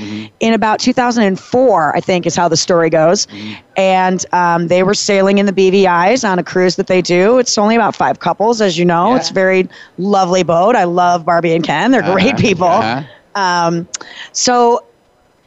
[0.40, 1.96] in about 2004.
[1.96, 3.26] I think is how the story goes,
[3.76, 7.38] and um, they were sailing in the BVI's on a cruise that they do.
[7.38, 9.10] It's only about five couples, as you know.
[9.10, 9.16] Yeah.
[9.16, 10.76] It's a very lovely boat.
[10.76, 11.90] I love Barbie and Ken.
[11.90, 12.66] They're great Uh-huh, people.
[12.68, 13.02] uh-huh.
[13.40, 13.88] Um,
[14.32, 14.84] so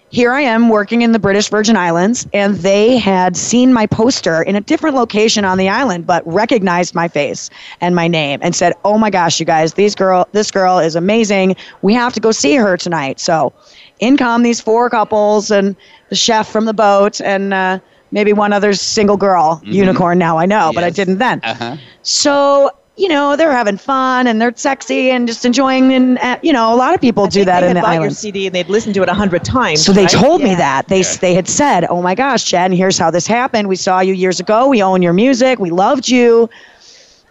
[0.09, 4.41] here I am working in the British Virgin Islands, and they had seen my poster
[4.41, 7.49] in a different location on the island, but recognized my face
[7.81, 10.95] and my name and said, "Oh my gosh, you guys, these girl, this girl is
[10.95, 11.55] amazing.
[11.81, 13.51] We have to go see her tonight." So,
[13.99, 15.75] in come these four couples and
[16.09, 17.79] the chef from the boat and uh,
[18.11, 20.17] maybe one other single girl, unicorn.
[20.17, 21.41] Now I know, but I didn't then.
[21.43, 21.77] Uh-huh.
[22.03, 22.71] So.
[22.99, 26.73] You know they're having fun and they're sexy and just enjoying and uh, you know
[26.73, 28.09] a lot of people I do that they in had the bought your.
[28.09, 29.85] CD and they'd listened to it a hundred times.
[29.85, 30.09] So they right?
[30.09, 30.87] told me that.
[30.87, 33.69] They they had said, "Oh my gosh, Jen, here's how this happened.
[33.69, 34.67] We saw you years ago.
[34.67, 35.59] We own your music.
[35.59, 36.49] We loved you."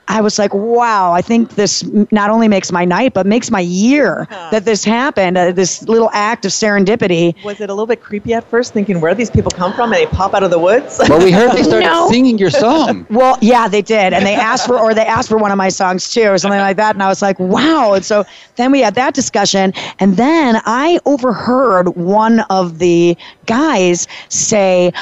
[0.08, 3.60] I was like, "Wow, I think this not only makes my night, but makes my
[3.60, 5.36] year that this happened.
[5.36, 9.00] Uh, this little act of serendipity." Was it a little bit creepy at first, thinking
[9.00, 11.00] where these people come from and they pop out of the woods?
[11.08, 12.08] Well, we heard they started No.
[12.10, 13.06] singing your song.
[13.16, 15.68] Well, yeah, they did, and they asked for, or they asked for one of my
[15.68, 16.94] songs too, or something like that.
[16.94, 17.94] And I was like, wow.
[17.94, 18.24] And so
[18.56, 23.16] then we had that discussion, and then I overheard one of the
[23.46, 24.92] guys say.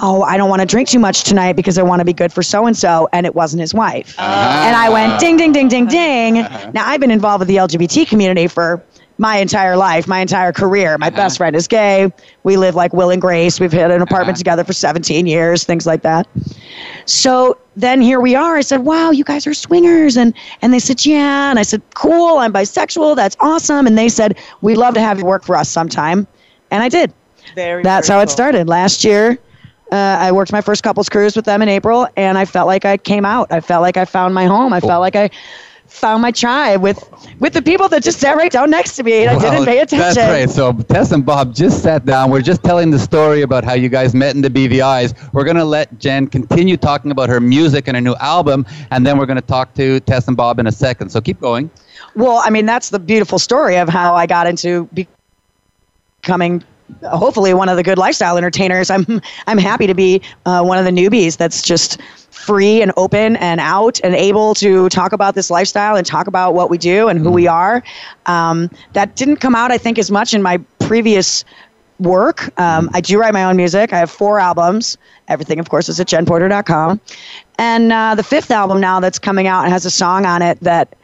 [0.00, 2.32] Oh, I don't want to drink too much tonight because I want to be good
[2.32, 4.14] for so and so, and it wasn't his wife.
[4.18, 6.34] And I went ding, ding, ding, ding, ding.
[6.72, 8.82] Now I've been involved with the LGBT community for
[9.20, 10.96] my entire life, my entire career.
[10.98, 12.12] My best friend is gay.
[12.44, 13.58] We live like Will and Grace.
[13.58, 14.38] We've had an apartment Uh-huh.
[14.38, 16.28] together for 17 years, things like that.
[17.06, 18.56] So then here we are.
[18.56, 20.32] I said, "Wow, you guys are swingers," and
[20.62, 23.16] and they said, "Yeah." And I said, "Cool, I'm bisexual.
[23.16, 26.26] That's awesome." And they said, "We'd love to have you work for us sometime,"
[26.70, 27.12] and I did.
[27.56, 28.68] Very, That's very how it started.
[28.68, 29.38] Last year,
[29.92, 32.84] uh, I worked my first couples cruise with them in April, and I felt like
[32.84, 33.50] I came out.
[33.50, 34.72] I felt like I found my home.
[34.72, 35.30] I felt like I
[35.86, 37.02] found my tribe with
[37.40, 39.78] with the people that just sat right down next to me, and I didn't pay
[39.78, 40.14] attention.
[40.14, 40.50] That's right.
[40.50, 42.30] So Tess and Bob just sat down.
[42.30, 45.14] We're just telling the story about how you guys met in the BVI's.
[45.32, 49.06] We're going to let Jen continue talking about her music and her new album, and
[49.06, 51.10] then we're going to talk to Tess and Bob in a second.
[51.10, 51.70] So keep going.
[52.14, 54.88] Well, I mean, that's the beautiful story of how I got into
[56.22, 56.64] becoming
[57.04, 58.90] hopefully one of the good lifestyle entertainers.
[58.90, 63.36] I'm I'm happy to be uh, one of the newbies that's just free and open
[63.36, 67.08] and out and able to talk about this lifestyle and talk about what we do
[67.08, 67.82] and who we are.
[68.26, 71.44] Um, that didn't come out, I think, as much in my previous
[71.98, 72.58] work.
[72.60, 73.92] Um, I do write my own music.
[73.92, 74.96] I have four albums.
[75.26, 77.00] Everything, of course, is at jenporter.com.
[77.58, 80.94] And uh, the fifth album now that's coming out has a song on it that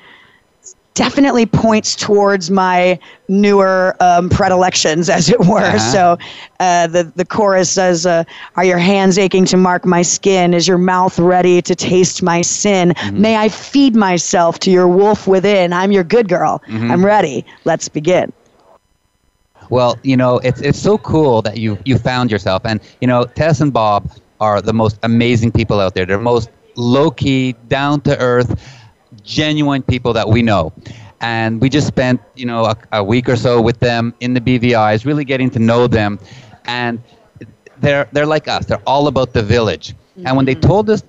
[0.94, 5.59] definitely points towards my newer um, predilections, as it were.
[5.59, 5.78] Uh-huh.
[5.78, 6.18] So
[6.61, 8.24] uh, the the chorus says, uh,
[8.57, 10.54] "Are your hands aching to mark my skin?
[10.54, 12.94] Is your mouth ready to taste my sin?
[13.12, 15.72] May I feed myself to your wolf within?
[15.72, 16.62] I'm your good girl.
[16.68, 17.44] I'm ready.
[17.64, 18.33] Let's begin."
[19.70, 23.24] Well, you know, it's it's so cool that you you found yourself, and you know,
[23.24, 26.07] Tess and Bob are the most amazing people out there.
[26.07, 28.61] They're most low key, down to earth,
[29.25, 30.73] genuine people that we know.
[31.21, 34.41] And we just spent, you know, a, a week or so with them in the
[34.41, 36.19] BVI's, really getting to know them.
[36.67, 37.03] And
[37.79, 38.67] they're they're like us.
[38.67, 39.95] They're all about the village.
[40.25, 40.69] And when they mm-hmm.
[40.69, 41.03] told us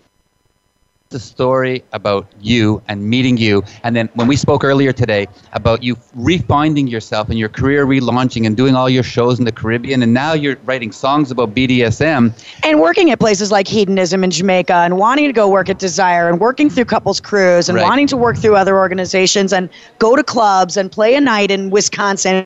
[1.10, 5.84] the story about you and meeting you, and then when we spoke earlier today about
[5.84, 10.02] you refinding yourself and your career relaunching and doing all your shows in the Caribbean,
[10.02, 12.34] and now you're writing songs about BDSM.
[12.64, 16.28] and working at places like hedonism in jamaica and wanting to go work at desire
[16.28, 17.84] and working through couples cruise and Right.
[17.84, 21.70] wanting to work through other organizations and go to clubs and play a night in
[21.70, 22.46] wisconsin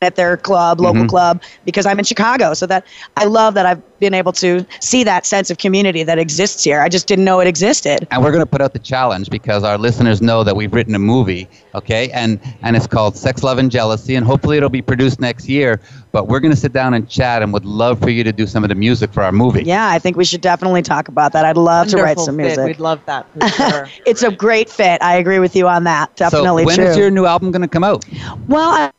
[0.00, 1.06] at their club local Mm-hmm.
[1.08, 2.84] club because i'm in chicago so that
[3.16, 6.80] i love that i've been able to see that sense of community that exists here
[6.80, 9.64] i just didn't know it existed And we're going to put out the challenge because
[9.64, 12.10] our listeners know that we've written a movie, okay?
[12.12, 15.80] And and it's called Sex, Love, and Jealousy, and hopefully it'll be produced next year.
[16.12, 18.46] But we're going to sit down and chat, and would love for you to do
[18.46, 19.62] some of the music for our movie.
[19.64, 22.36] yeah i think we should definitely talk about that i'd love to write Wonderful some
[22.36, 22.42] fit.
[22.46, 23.88] music We'd love that for sure.
[24.06, 26.96] it's a great fit i agree with you on that definitely so when true is
[26.96, 28.04] your new album going to come out?
[28.48, 28.90] Well, I,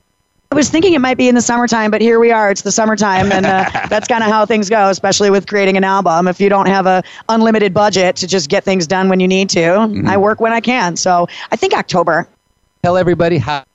[0.52, 2.50] I was thinking it might be in the summertime, but here we are.
[2.50, 5.84] It's the summertime, and uh, that's kind of how things go, especially with creating an
[5.84, 6.28] album.
[6.28, 9.50] If you don't have a unlimited budget to just get things done when you need
[9.52, 10.08] to, Mm-hmm.
[10.08, 10.96] I work when I can.
[10.96, 12.28] So I think October.
[12.82, 13.66] Tell everybody how to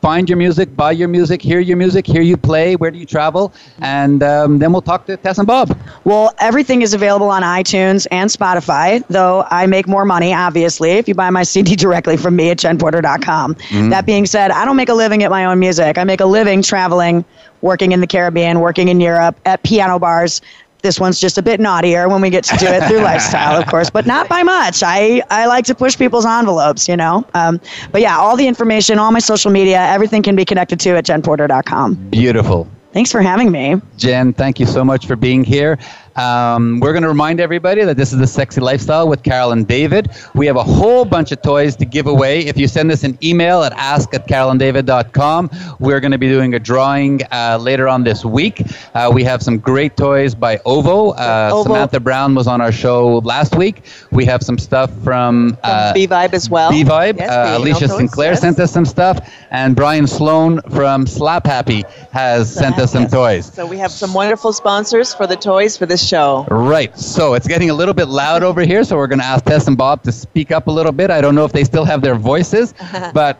[0.00, 3.04] find your music, buy your music, hear your music, hear you play, where do you
[3.04, 3.52] travel,
[3.82, 5.76] and um, then we'll talk to Tess and Bob.
[6.04, 11.06] Well, everything is available on iTunes and Spotify, though I make more money, obviously, if
[11.06, 13.56] you buy my CD directly from me at jenporter.com.
[13.90, 15.98] That being said, I don't make a living at my own music.
[15.98, 17.26] I make a living traveling,
[17.60, 20.40] working in the Caribbean, working in Europe, at piano bars.
[20.82, 23.66] This one's just a bit naughtier when we get to do it through lifestyle, of
[23.66, 24.82] course, but not by much.
[24.84, 27.26] I, I like to push people's envelopes, you know?
[27.34, 27.60] Um,
[27.90, 31.04] but yeah, all the information, all my social media, everything can be connected to at
[31.04, 31.94] jenporter.com.
[32.10, 32.68] Beautiful.
[32.92, 33.80] Thanks for having me.
[33.96, 35.78] Jen, thank you so much for being here.
[36.18, 39.66] Um, we're going to remind everybody that this is the Sexy Lifestyle with Carol and
[39.68, 40.10] David.
[40.34, 42.40] We have a whole bunch of toys to give away.
[42.40, 46.54] If you send us an email at ask at carolanddavid.com, we're going to be doing
[46.54, 48.62] a drawing uh, later on this week.
[48.94, 51.10] Uh, we have some great toys by OVO.
[51.10, 51.62] Uh, OVO.
[51.62, 53.84] Samantha Brown was on our show last week.
[54.10, 56.70] We have some stuff from, uh, B Vibe as well.
[56.70, 57.18] B Vibe.
[57.18, 58.40] Yes, uh, Alicia Sinclair yes.
[58.40, 63.12] sent us some stuff, and Brian Sloan from Slap Happy has sent us some Yes.
[63.12, 63.52] toys.
[63.54, 66.46] So we have some wonderful sponsors for the toys for this show.
[66.50, 66.96] Right.
[66.98, 69.66] So it's getting a little bit loud over here, so we're going to ask Tess
[69.68, 71.10] and Bob to speak up a little bit.
[71.10, 72.74] I don't know if they still have their voices,
[73.14, 73.38] but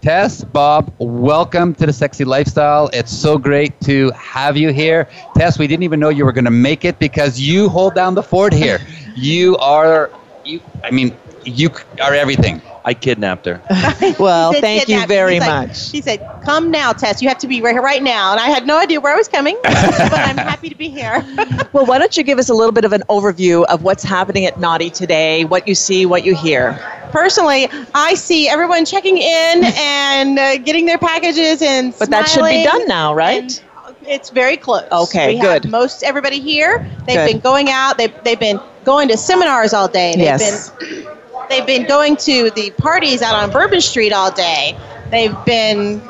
[0.00, 2.88] Tess, Bob, welcome to the Sexy Lifestyle.
[2.92, 5.08] It's so great to have you here.
[5.34, 8.14] Tess, we didn't even know you were going to make it because you hold down
[8.14, 8.78] the fort here.
[9.16, 10.10] you are,
[10.44, 10.60] you.
[10.84, 11.70] I mean, you
[12.02, 12.60] are everything.
[12.84, 13.60] I kidnapped her.
[14.18, 15.76] Well, He thank you very like- much.
[15.90, 17.20] She said, "Come now, Tess.
[17.20, 19.16] You have to be right, here right now." And I had no idea where I
[19.16, 21.24] was coming, but I'm happy to be here.
[21.72, 24.46] Well, why don't you give us a little bit of an overview of what's happening
[24.46, 26.72] at Naughty today, what you see, what you hear?
[27.10, 31.92] Personally, I see everyone checking in and uh, getting their packages and.
[31.98, 33.62] But that should be done now, right?
[34.06, 34.84] It's very close.
[34.90, 35.64] Okay, we good.
[35.64, 36.88] Have most everybody here.
[37.06, 37.32] They've Good.
[37.32, 37.98] been going out.
[37.98, 40.12] They've, they've been going to seminars all day.
[40.12, 40.70] They've Yes.
[40.70, 41.06] Been,
[41.48, 44.78] they've been going to the parties out on Bourbon Street all day.
[45.10, 46.02] They've been.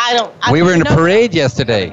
[0.00, 0.32] I don't.
[0.40, 1.92] I We were in a don't parade yesterday.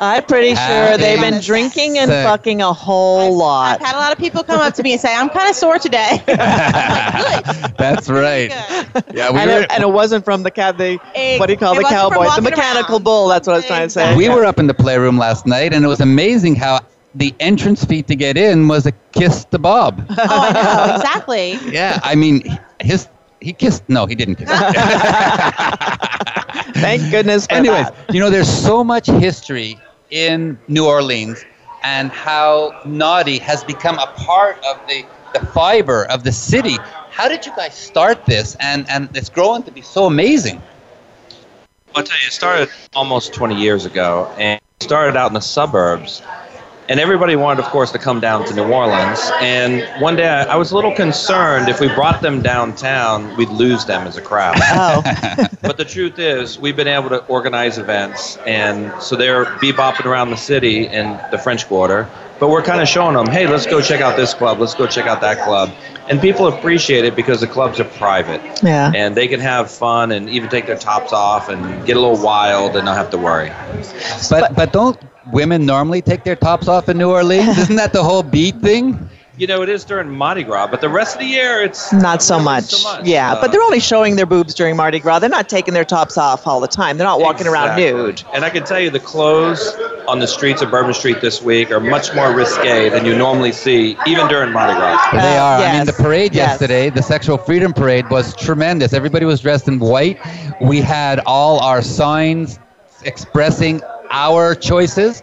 [0.00, 1.46] I'm pretty sure Having they've been sex.
[1.46, 2.26] drinking and Sex.
[2.26, 3.80] fucking a whole lot.
[3.82, 5.54] I've had a lot of people come up to me and say, "I'm kind of
[5.54, 8.48] sore today." That's right.
[9.12, 9.60] Yeah, we and, were.
[9.62, 10.78] it, and it wasn't from the cab.
[10.78, 12.28] The It- what do you call the wasn't cowboy?
[12.34, 13.04] The mechanical around.
[13.04, 13.28] bull.
[13.28, 14.16] That's what I was trying to say.
[14.16, 16.80] We were up in the playroom last night, and it was amazing how
[17.14, 20.04] the entrance fee to get in was a kiss to Bob.
[20.10, 21.58] oh, I know exactly.
[21.70, 22.42] yeah, I mean,
[22.80, 23.08] his
[23.40, 23.82] he kissed.
[23.88, 24.48] No, he didn't kiss.
[26.74, 27.46] Thank goodness.
[27.46, 28.14] For Anyways, that.
[28.14, 29.78] you know, there's so much history
[30.10, 31.44] in New Orleans,
[31.82, 36.76] and how naughty has become a part of the the fiber of the city.
[37.10, 38.56] How did you guys start this?
[38.60, 40.60] And and it's growing to be so amazing.
[41.94, 45.40] I'll tell you, it started almost 20 years ago, and it started out in the
[45.40, 46.22] suburbs.
[46.88, 49.18] And everybody wanted, of course, to come down to New Orleans.
[49.40, 53.48] And one day I, I was a little concerned if we brought them downtown, we'd
[53.48, 54.56] lose them as a crowd.
[54.60, 55.02] Oh,
[55.62, 60.28] but the truth is, we've been able to organize events, and so they're bebopping around
[60.28, 62.06] the city in the French Quarter.
[62.44, 64.86] But we're kind of showing them, hey, let's go check out this club, let's go
[64.86, 65.70] check out that club,
[66.10, 68.92] and people appreciate it because the clubs are private, yeah.
[68.94, 72.22] and they can have fun and even take their tops off and get a little
[72.22, 73.50] wild and not have to worry.
[74.28, 75.00] But but don't
[75.32, 77.56] women normally take their tops off in New Orleans?
[77.60, 79.08] Isn't that the whole beat thing?
[79.38, 82.22] You know, it is during Mardi Gras, but the rest of the year, it's Not
[82.22, 82.64] so much.
[82.64, 83.06] so much.
[83.06, 85.18] Yeah, Uh, but they're only showing their boobs during Mardi Gras.
[85.20, 86.98] They're not taking their tops off all the time.
[86.98, 88.22] They're not walking around nude.
[88.34, 89.74] And I can tell you the clothes
[90.06, 93.52] on the streets of Bourbon Street this week are much more risque than you normally
[93.52, 94.98] see, even during Mardi Gras.
[95.12, 95.60] Well, they are.
[95.60, 96.50] I mean, the parade yes.
[96.50, 98.92] yesterday, the Sexual Freedom Parade, was tremendous.
[98.92, 100.18] Everybody was dressed in white.
[100.60, 102.58] We had all our signs
[103.04, 105.22] expressing our choices.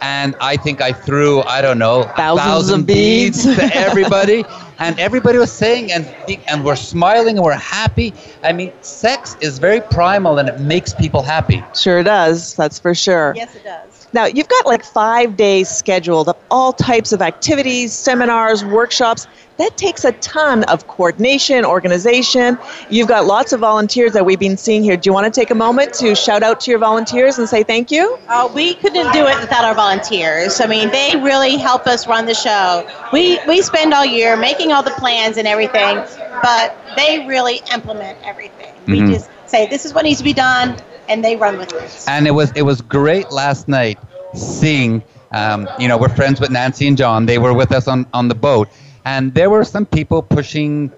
[0.00, 3.46] And I think I threw, I don't know, a Thousands of thousand beads.
[3.46, 4.44] beads to everybody.
[4.78, 6.06] and everybody was saying, and,
[6.48, 8.12] and we're smiling and we're happy.
[8.42, 11.62] I mean, sex is very primal and it makes people happy.
[11.74, 12.54] Sure does.
[12.54, 13.32] That's for sure.
[13.36, 14.08] Yes, it does.
[14.12, 19.26] Now, you've got like five days scheduled of all types of activities, seminars, workshops.
[19.56, 22.58] That takes a ton of coordination, organization.
[22.90, 24.96] You've got lots of volunteers that we've been seeing here.
[24.96, 27.62] Do you want to take a moment to shout out to your volunteers and say
[27.62, 28.18] thank you?
[28.28, 30.60] Uh, we couldn't do it without our volunteers.
[30.60, 32.88] I mean, they really help us run the show.
[33.12, 35.96] We we spend all year making all the plans and everything,
[36.42, 38.72] but they really implement everything.
[38.86, 39.08] Mhm.
[39.08, 40.76] We just say this is what needs to be done,
[41.08, 42.04] and they run with it.
[42.08, 43.98] and it was it was great last night
[44.34, 48.06] seeing um, you know we're friends with nancy and john they were with us on,
[48.12, 48.68] on the boat
[49.04, 50.90] and there were some people pushing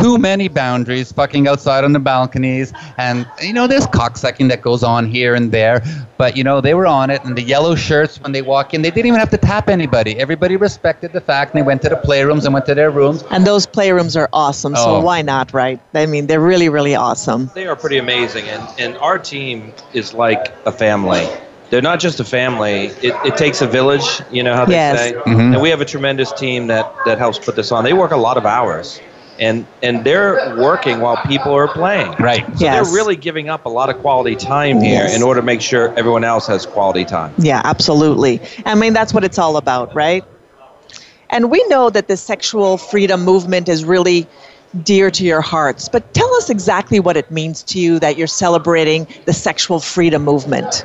[0.00, 4.82] too many boundaries fucking outside on the balconies and you know there's cocksucking that goes
[4.82, 5.82] on here and there
[6.16, 8.82] but you know they were on it and the yellow shirts when they walk in
[8.82, 11.88] they didn't even have to tap anybody everybody respected the fact and they went to
[11.88, 15.00] the playrooms and went to their rooms And those playrooms are awesome, so Oh.
[15.00, 15.78] why not, right?
[15.94, 17.50] I mean, they're really, really awesome.
[17.54, 21.26] They are pretty amazing, and, and our team is like a family.
[21.70, 22.86] They're not just a family.
[23.02, 24.98] It, it takes a village, you know how they Yes.
[24.98, 25.12] say.
[25.14, 25.52] Mhm.
[25.54, 27.84] And we have a tremendous team that, that helps put this on.
[27.84, 29.00] They work a lot of hours,
[29.38, 32.12] and and they're working while people are playing.
[32.18, 32.86] right So Yes.
[32.86, 35.16] they're really giving up a lot of quality time here Yes.
[35.16, 37.34] in order to make sure everyone else has quality time.
[37.38, 38.40] Yeah, absolutely.
[38.66, 40.24] I mean, that's what it's all about, right?
[41.30, 44.26] And we know that the sexual freedom movement is really
[44.82, 48.26] dear to your hearts, but tell us exactly what it means to you that you're
[48.26, 50.84] celebrating the sexual freedom movement.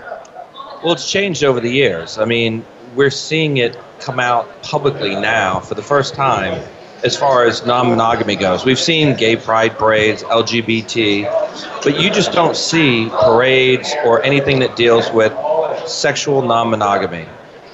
[0.83, 2.17] Well, it's changed over the years.
[2.17, 6.61] I mean, we're seeing it come out publicly now for the first time
[7.03, 8.65] as far as non monogamy goes.
[8.65, 14.75] We've seen gay pride parades, LGBT, but you just don't see parades or anything that
[14.75, 15.33] deals with
[15.87, 17.27] sexual non monogamy.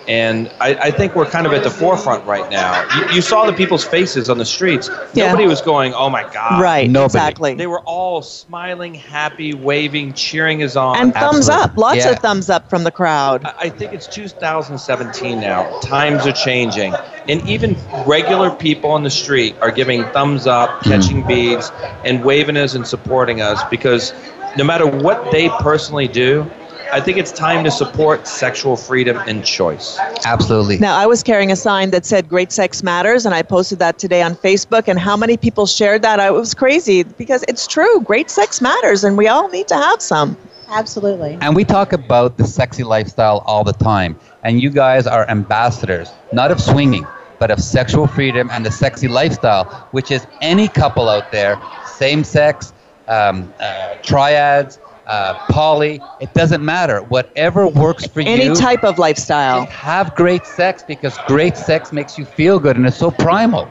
[0.07, 2.83] And I, I think we're kind of at the forefront right now.
[3.09, 4.89] You, you saw the people's faces on the streets.
[5.13, 5.27] Yeah.
[5.27, 6.59] Nobody was going, oh my God.
[6.61, 7.05] right, nobody.
[7.05, 7.53] exactly.
[7.53, 10.97] They were all smiling, happy, waving, cheering us on.
[10.97, 11.63] and thumbs absolutely.
[11.71, 12.09] up, lots Yeah.
[12.11, 13.45] of thumbs up from the crowd.
[13.45, 15.79] I I think it's 2017 now.
[15.81, 16.93] Times are changing.
[17.27, 17.75] And even
[18.07, 21.71] regular people on the street are giving thumbs up, catching beads,
[22.03, 24.11] and waving us and supporting us because
[24.57, 26.49] no matter what they personally do,
[26.91, 29.97] I think it's time to support sexual freedom and choice.
[30.25, 33.77] absolutely Now, I was carrying a sign that said Great Sex Matters, and I posted
[33.79, 34.87] that today on Facebook.
[34.87, 36.19] And how many people shared that?
[36.19, 38.01] I it was crazy because it's true.
[38.01, 40.37] Great sex matters, and we all need to have some.
[40.69, 41.37] Absolutely.
[41.41, 44.19] And we talk about the sexy lifestyle all the time.
[44.43, 47.05] And you guys are ambassadors, not of swinging,
[47.39, 52.23] but of sexual freedom and the sexy lifestyle, which is any couple out there, same
[52.23, 52.73] sex,
[53.07, 57.01] um, uh, triads, uh, poly, it doesn't matter.
[57.01, 58.51] Whatever works for Any you.
[58.51, 59.65] Any type of lifestyle.
[59.65, 63.67] have great sex because great sex makes you feel good and it's so primal.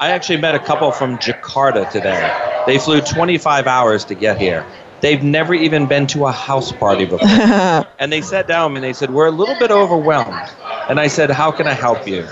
[0.00, 2.62] I actually met a couple from Jakarta today.
[2.66, 4.66] They flew 25 hours to get here.
[5.02, 7.28] They've never even been to a house party before.
[7.98, 10.48] and they sat down and they said, We're a little bit overwhelmed.
[10.88, 12.26] And I said, How can I help you?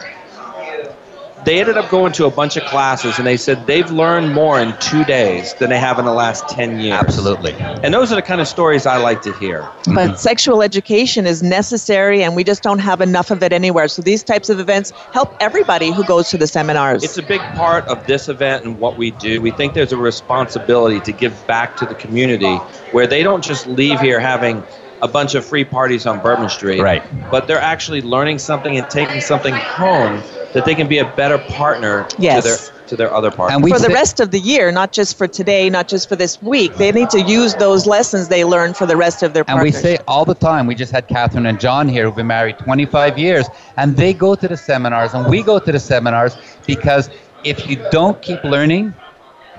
[1.44, 4.58] They ended up going to a bunch of classes and they said they've learned more
[4.58, 6.94] in two days than they have in the last 10 years.
[6.94, 7.52] Absolutely.
[7.52, 9.62] And those are the kind of stories I like to hear.
[9.84, 10.16] But mm-hmm.
[10.16, 13.88] sexual education is necessary, and we just don't have enough of it anywhere.
[13.88, 17.04] So these types of events help everybody who goes to the seminars.
[17.04, 19.40] It's a big part of this event and what we do.
[19.40, 22.56] We think there's a responsibility to give back to the community
[22.92, 24.62] where they don't just leave here having
[25.04, 26.80] a bunch of free parties on Bourbon Street.
[26.80, 27.02] Right.
[27.30, 30.22] But they're actually learning something and taking something home
[30.54, 32.42] that they can be a better partner Yes.
[32.42, 33.54] to their to their other partners.
[33.54, 36.06] And we for the say- rest of the year, not just for today, not just
[36.06, 36.76] for this week.
[36.76, 39.72] They need to use those lessons they learned for the rest of their And we
[39.72, 43.18] say all the time, we just had Catherine and John here who've been married 25
[43.18, 43.46] years,
[43.78, 47.08] and they go to the seminars, and we go to the seminars because
[47.42, 48.92] if you don't keep learning,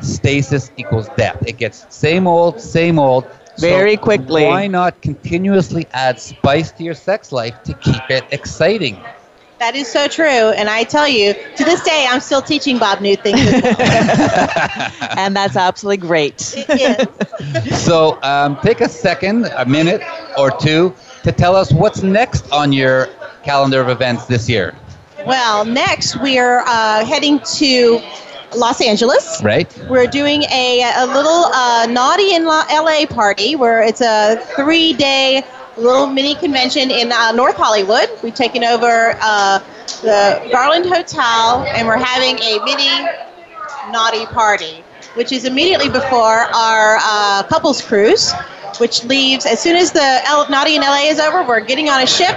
[0.01, 1.37] stasis equals death.
[1.47, 3.25] It gets same old, same old.
[3.57, 4.43] So Very quickly.
[4.43, 8.97] Why not continuously add spice to your sex life to keep it exciting?
[9.59, 10.25] That is so true.
[10.25, 13.39] And I tell you, to this day, I'm still teaching Bob new things.
[13.39, 14.91] as well.
[15.17, 16.53] and that's absolutely great.
[16.57, 17.07] It is.
[17.85, 20.01] So um, take a second, a minute
[20.37, 23.07] or two, to tell us what's next on your
[23.43, 24.75] calendar of events this year,
[25.25, 28.01] Well, next we are uh, heading to
[28.57, 29.41] Los Angeles.
[29.43, 29.67] right?
[29.89, 34.93] We're doing a, a little uh, naughty in La- LA party where it's a three
[34.93, 35.43] day
[35.77, 38.09] little mini convention in uh, North Hollywood.
[38.23, 39.59] We've taken over uh,
[40.01, 43.07] the Garland Hotel and we're having a mini
[43.91, 44.83] naughty party,
[45.15, 48.33] which is immediately before our uh, couples cruise.
[48.77, 51.43] Which leaves as soon as the L- Naughty in LA is over.
[51.47, 52.35] We're getting on a ship,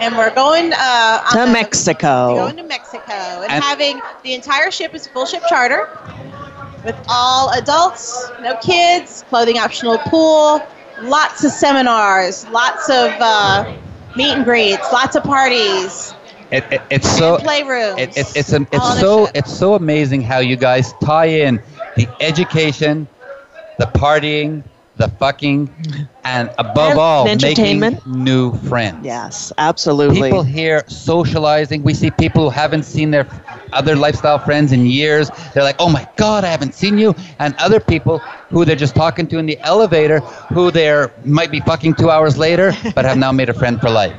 [0.00, 2.36] and we're going uh, on to the- Mexico.
[2.36, 5.88] Going to Mexico and, And- having the entire ship is full ship charter
[6.84, 10.62] with all adults, no kids, clothing optional pool,
[11.02, 13.74] lots of seminars, lots of uh,
[14.16, 16.14] meet and greets, lots of parties,
[16.52, 17.98] It, it, it's so playrooms.
[17.98, 21.60] it, it, it's all on it's so it's so amazing how you guys tie in
[21.96, 23.08] the education,
[23.78, 24.62] the partying,
[24.96, 25.70] the fucking,
[26.24, 28.04] and above And all, entertainment.
[28.06, 29.04] making new friends.
[29.04, 30.22] Yes, absolutely.
[30.22, 31.82] People here socializing.
[31.82, 33.26] We see people who haven't seen their
[33.72, 35.30] other lifestyle friends in years.
[35.54, 38.18] They're like, "Oh my God, I haven't seen you," and other people
[38.50, 40.20] who they're just talking to in the elevator,
[40.54, 43.90] who they're might be fucking two hours later, but have now made a friend for
[43.90, 44.16] life.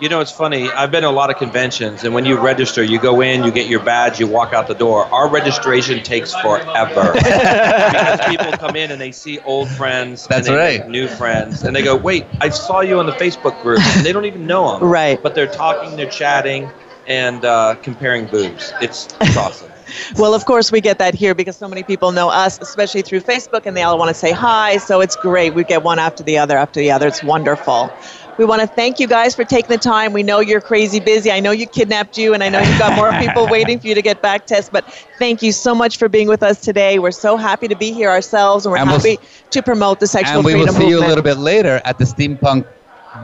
[0.00, 0.70] You know, it's funny.
[0.70, 3.50] I've been to a lot of conventions, and when you register, you go in, you
[3.50, 5.04] get your badge, you walk out the door.
[5.06, 10.88] Our registration takes forever because people come in and they see old friends, That's right.
[10.88, 14.12] new friends, and they go, "Wait, I saw you on the Facebook group," and they
[14.12, 14.88] don't even know them.
[14.88, 15.20] Right.
[15.20, 16.70] But they're talking, they're chatting,
[17.08, 18.72] and uh, comparing boobs.
[18.80, 19.72] It's, it's awesome.
[20.18, 23.20] Well, of course, we get that here because so many people know us, especially through
[23.20, 24.76] Facebook, and they all want to say hi.
[24.76, 25.54] So it's great.
[25.54, 27.08] We get one after the other after the other.
[27.08, 27.90] It's wonderful.
[28.38, 30.12] We want to thank you guys for taking the time.
[30.12, 31.32] We know you're crazy busy.
[31.32, 33.96] I know you kidnapped you, and I know you've got more people waiting for you
[33.96, 34.68] to get back Tess.
[34.68, 34.84] But
[35.18, 37.00] thank you so much for being with us today.
[37.00, 39.18] We're so happy to be here ourselves, and we're And we'll happy
[39.50, 40.68] to promote the sexual freedom movement.
[40.68, 42.64] and we will freedom see you a little bit later at the steampunk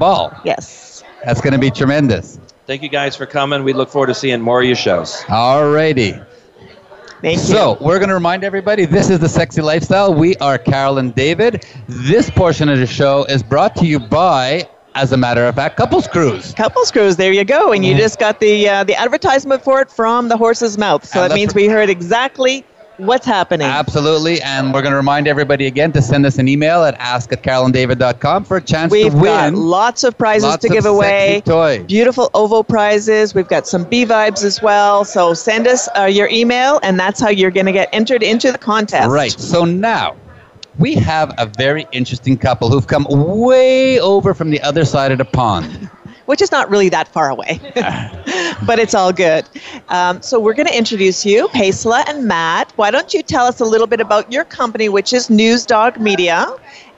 [0.01, 0.37] ball.
[0.45, 1.05] Yes.
[1.25, 2.39] That's going to be tremendous.
[2.67, 3.63] Thank you guys for coming.
[3.63, 5.23] We look forward to seeing more of your shows.
[5.29, 6.27] Alrighty.
[7.21, 7.45] Thank you.
[7.45, 10.13] So we're going to remind everybody this is the Sexy Lifestyle.
[10.13, 11.65] We are Carol and David.
[11.89, 15.77] This portion of the show is brought to you by, as a matter of fact,
[15.77, 16.53] Couples Cruise.
[16.55, 17.73] Couples Cruise, there you go.
[17.73, 21.05] And you just got the uh, the advertisement for it from the horse's mouth.
[21.05, 22.65] So And that means pr- we heard exactly
[22.99, 23.67] what's happening.
[23.67, 24.41] Absolutely.
[24.43, 27.43] And we're going to remind everybody again to send us an email at ask at
[27.43, 29.57] carolanddavid.com for a chance We've to got win.
[29.57, 31.43] lots of prizes lots to give away.
[31.45, 31.85] toys.
[31.87, 33.35] Beautiful OVO prizes.
[33.35, 35.05] We've got some B vibes as well.
[35.05, 38.53] So send us uh, your email, and that's how you're going to get entered into
[38.53, 39.11] the contest.
[39.11, 39.33] Right.
[39.33, 40.15] So now
[40.79, 45.19] we have a very interesting couple who've come way over from the other side of
[45.19, 45.91] the pond.
[46.27, 47.61] Which is not really that far away,
[48.67, 49.47] but it's all good.
[49.91, 52.73] Um, so we're going to introduce you, Paisley and Matt.
[52.77, 56.01] Why don't you tell us a little bit about your company, which is News Dog
[56.01, 56.47] Media,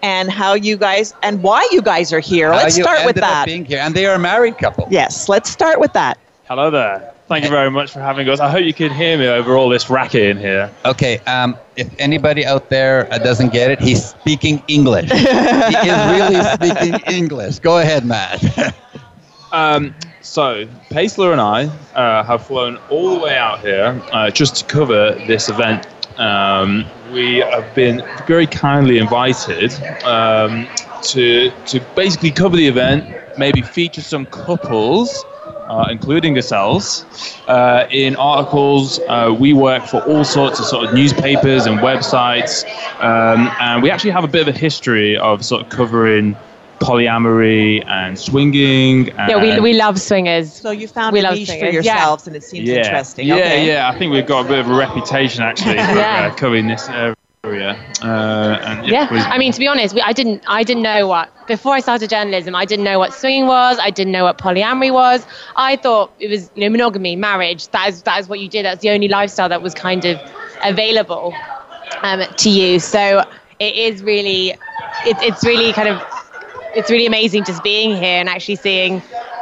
[0.01, 2.53] and how you guys and why you guys are here.
[2.53, 3.47] How Let's you start with ended up that.
[3.47, 3.81] being here.
[3.81, 4.87] And they are a married couple.
[4.93, 6.19] Yes, let's start with that.
[6.45, 7.13] Hello there.
[7.29, 8.39] Thank you very much for having us.
[8.39, 10.71] I hope you can hear me over all this racket in here.
[10.85, 15.11] Okay, um, if anybody out there uh, doesn't get it, he's speaking English.
[15.11, 17.59] he is really speaking English.
[17.59, 18.75] Go ahead, Matt.
[19.53, 24.57] Um, so, Paisley and I uh, have flown all the way out here uh, just
[24.57, 25.87] to cover this event.
[26.19, 29.73] Um, we have been very kindly invited
[30.05, 30.67] um,
[31.05, 33.09] to to basically cover the event,
[33.39, 35.25] maybe feature some couples.
[35.69, 37.05] Uh, including yourselves,
[37.49, 39.01] uh, in articles.
[39.09, 42.65] Uh, we work for all sorts of sort of newspapers and websites,
[43.03, 46.37] um, and we actually have a bit of a history of sort of covering
[46.79, 49.11] polyamory and swinging.
[49.19, 50.53] And Yeah, we, we love swingers.
[50.53, 53.27] So you found We a love niche for swingers, yourselves, and it seems yeah, interesting.
[53.27, 53.67] Yeah, okay.
[53.67, 53.89] yeah.
[53.89, 56.31] I think we've got a bit of a reputation actually for Yeah.
[56.31, 57.16] uh, covering this area.
[58.03, 61.07] Uh, and Yeah, we- I mean, to be honest, we, I didn't, I didn't know
[61.07, 62.55] what before I started journalism.
[62.55, 63.79] I didn't know what swinging was.
[63.81, 65.27] I didn't know what polyamory was.
[65.57, 67.69] I thought it was, you know, monogamy, marriage.
[67.69, 68.65] That is, that is what you did.
[68.65, 70.21] That's the only lifestyle that was kind of
[70.65, 71.35] available
[72.03, 72.81] um, to you.
[72.81, 73.25] So
[73.59, 76.03] it is really, it, it's really kind of
[76.77, 79.01] it's really amazing just being here and actually seeing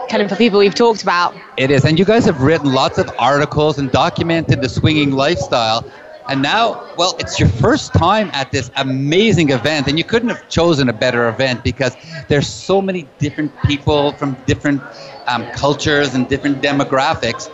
[0.08, 1.34] kind of the people we've talked about.
[1.56, 1.84] It is.
[1.84, 5.84] And you guys have written lots of articles and documented the swinging lifestyle.
[6.29, 10.49] And now, well, it's your first time at this amazing event, and you couldn't have
[10.49, 11.95] chosen a better event because
[12.29, 14.83] there's so many different people from different
[15.27, 17.49] um, cultures and different demographics.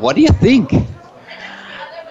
[0.00, 0.72] What do you think?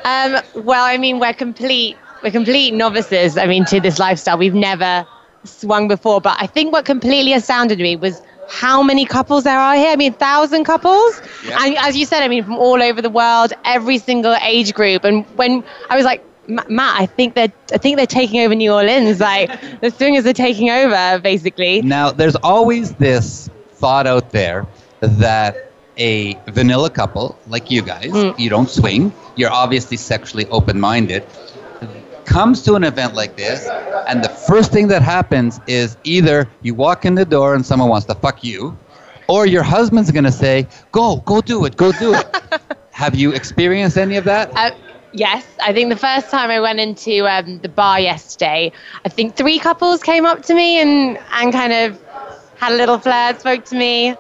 [0.06, 3.38] Um, well, I mean, we're complete we're complete novices.
[3.38, 5.06] I mean, to this lifestyle, we've never
[5.44, 6.20] swung before.
[6.20, 9.92] But I think what completely astounded me was how many couples there are here.
[9.92, 11.58] I mean, thousand couples, Yeah.
[11.62, 15.04] and as you said, I mean, from all over the world, every single age group.
[15.04, 16.24] And when I was like.
[16.48, 19.20] Matt, I think they're I think they're taking over New Orleans.
[19.20, 19.50] Like
[19.82, 21.82] the swingers are taking over, basically.
[21.82, 24.68] Now, there's always this thought out there
[25.02, 28.38] that a vanilla couple like you guys, Mm.
[28.38, 31.24] you don't swing, you're obviously sexually open minded,
[32.26, 33.68] comes to an event like this,
[34.08, 37.90] and the first thing that happens is either you walk in the door and someone
[37.90, 38.78] wants to fuck you,
[39.28, 42.26] or your husband's going to say, Go, go do it, go do it.
[42.92, 44.52] Have you experienced any of that?
[44.56, 44.72] Uh,
[45.12, 48.72] yes, I think the first time I went into um, the bar yesterday,
[49.04, 52.02] I think three couples came up to me and, and kind of
[52.56, 54.16] had a little flirt, spoke to me,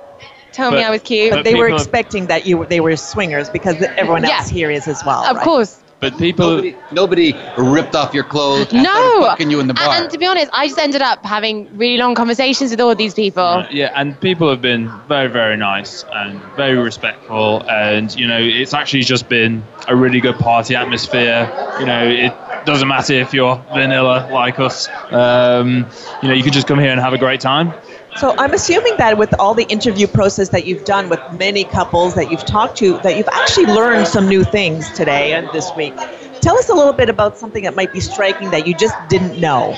[0.51, 1.31] told me I was cute.
[1.31, 4.37] but But they were expecting that you they were swingers because everyone Yeah.
[4.39, 5.23] else here is as well.
[5.25, 5.43] of right?
[5.43, 5.81] course.
[6.01, 9.21] But people, Nobody, nobody ripped off your clothes and No.
[9.21, 9.85] fucking you in the bar.
[9.85, 12.93] And, and to be honest, I just ended up having really long conversations with all
[12.95, 13.65] these people.
[13.71, 18.73] yeah, and people have been very, very nice and very respectful, and you know, it's
[18.73, 21.49] actually just been a really good party atmosphere.
[21.79, 22.33] You know, it
[22.65, 24.89] doesn't matter if you're vanilla like us.
[25.11, 25.87] Um,
[26.21, 27.73] you know, you can just come here and have a great time.
[28.17, 32.15] So I'm assuming that with all the interview process that you've done with many couples
[32.15, 35.93] that you've talked to, that you've actually learned some new things today and this week.
[36.39, 39.39] Tell us a little bit about something that might be striking that you just didn't
[39.41, 39.77] know.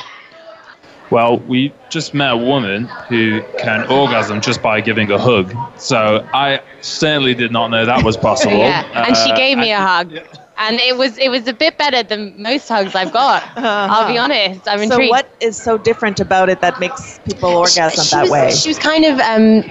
[1.10, 5.56] Well, we just met a woman who can orgasm just by giving a hug.
[5.80, 8.58] So I certainly did not know that was possible.
[8.58, 10.28] Yeah, and she Uh, gave me a and- hug.
[10.58, 13.44] And it was it was a bit better than most hugs I've got.
[13.56, 14.68] I'll be honest.
[14.68, 14.88] I'm Uh-huh.
[14.88, 18.52] So what is so different about it that makes people orgasm she that was, way?
[18.52, 19.64] She was kind of um,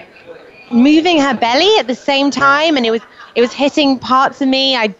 [0.70, 3.03] moving her belly at the same time, and it was
[3.34, 4.95] it was hitting parts of me I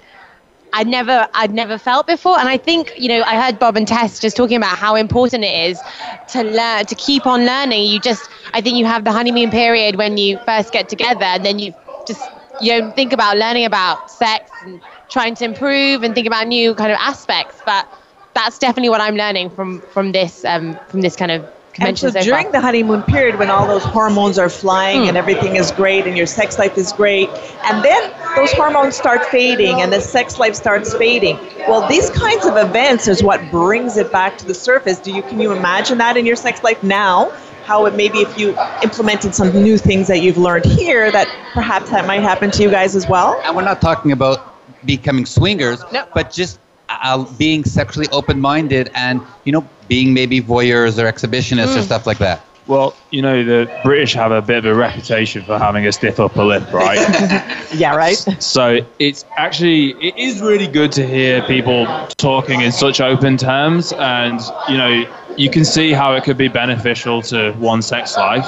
[0.73, 2.39] I'd never I'd never felt before.
[2.39, 5.45] And I think you know I heard Bob and Tess just talking about how important
[5.45, 5.81] it is
[6.29, 7.85] to learn to keep on learning.
[7.85, 11.45] You just I think you have the honeymoon period when you first get together, and
[11.45, 11.75] then you
[12.07, 12.23] just
[12.61, 16.75] you know think about learning about sex and trying to improve and think about new
[16.75, 17.61] kind of aspects.
[17.65, 17.87] But
[18.35, 21.43] that's definitely what I'm learning from from this um, from this kind of
[21.79, 22.53] And convention so so during far.
[22.53, 25.09] the honeymoon period, when all those hormones are flying Hmm.
[25.09, 27.29] and everything is great and your sex life is great,
[27.69, 28.03] and then
[28.35, 31.39] those hormones start fading and the sex life starts fading.
[31.69, 34.99] Well, these kinds of events is what brings it back to the surface.
[34.99, 37.31] Do you can you imagine that in your sex life now?
[37.65, 41.91] How it maybe if you implemented some new things that you've learned here, that perhaps
[41.91, 43.41] that might happen to you guys as well.
[43.45, 44.56] And we're not talking about
[44.87, 46.05] becoming swingers, No.
[46.15, 46.59] but just
[46.89, 51.79] uh, being sexually open-minded and you know being maybe voyeurs or exhibitionists Mm.
[51.79, 52.41] or stuff like that.
[52.69, 56.19] Well, you know, the British have a bit of a reputation for having a stiff
[56.19, 56.99] upper lip, right?
[57.75, 58.17] Yeah, right.
[58.41, 63.93] so it's actually it is really good to hear people talking in such open terms,
[63.99, 65.05] and you know,
[65.37, 68.47] you can see how it could be beneficial to one's sex life.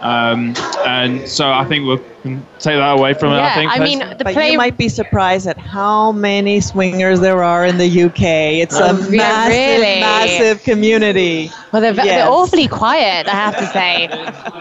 [0.00, 0.54] Um,
[0.86, 3.36] and so I think we can take that away from it.
[3.36, 3.72] yeah, I think.
[3.72, 7.66] I mean the but play you might be surprised at how many swingers there are
[7.66, 8.22] in the UK.
[8.64, 10.00] It's a Oh, yeah, massive, really?
[10.00, 11.50] massive community.
[11.72, 12.04] Well, they're, Yes.
[12.06, 14.06] they're awfully quiet, I have to say.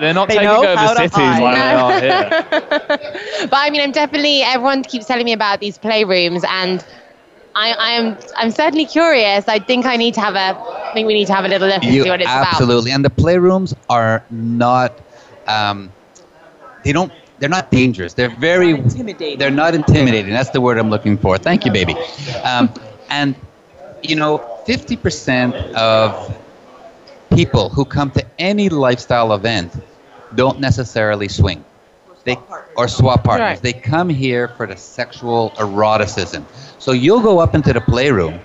[0.02, 1.42] they're not they taking over how to cities hide.
[1.44, 2.60] like they are
[3.00, 3.48] here.
[3.50, 4.42] but I mean, I'm definitely.
[4.42, 6.84] Everyone keeps telling me about these playrooms, and
[7.56, 8.18] I, I am.
[8.36, 9.48] I'm certainly curious.
[9.48, 10.60] I think I need to have a.
[10.60, 12.48] I think we need to have a little look and You see what it's about.
[12.48, 14.92] absolutely, and the playrooms are not.
[15.50, 15.92] Um,
[16.84, 17.12] they don't.
[17.40, 18.14] They're not dangerous.
[18.14, 19.40] They're very intimidating.
[19.40, 20.34] They're not intimidating.
[20.34, 21.38] That's the word I'm looking for.
[21.38, 21.96] Thank you, baby.
[22.44, 22.70] Um,
[23.10, 23.36] and
[24.04, 24.38] you know,
[24.68, 26.38] 50% of
[27.36, 29.74] people who come to any lifestyle event
[30.36, 31.64] don't necessarily swing.
[32.26, 32.38] They
[32.76, 33.48] or swap partners.
[33.48, 33.62] Right.
[33.62, 36.46] They come here for the sexual eroticism.
[36.78, 38.40] So you'll go up into the playroom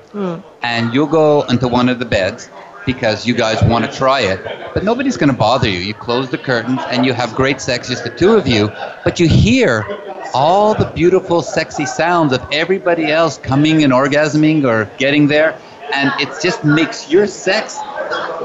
[0.62, 2.48] and you'll go into one of the beds
[2.86, 5.78] because you guys want to try it, but nobody's going to bother you.
[5.78, 8.70] You close the curtains and you have great sex, just the two of you,
[9.04, 9.86] but you hear
[10.34, 15.58] all the beautiful, sexy sounds of everybody else coming and orgasming or getting there,
[15.92, 17.78] and it just makes your sex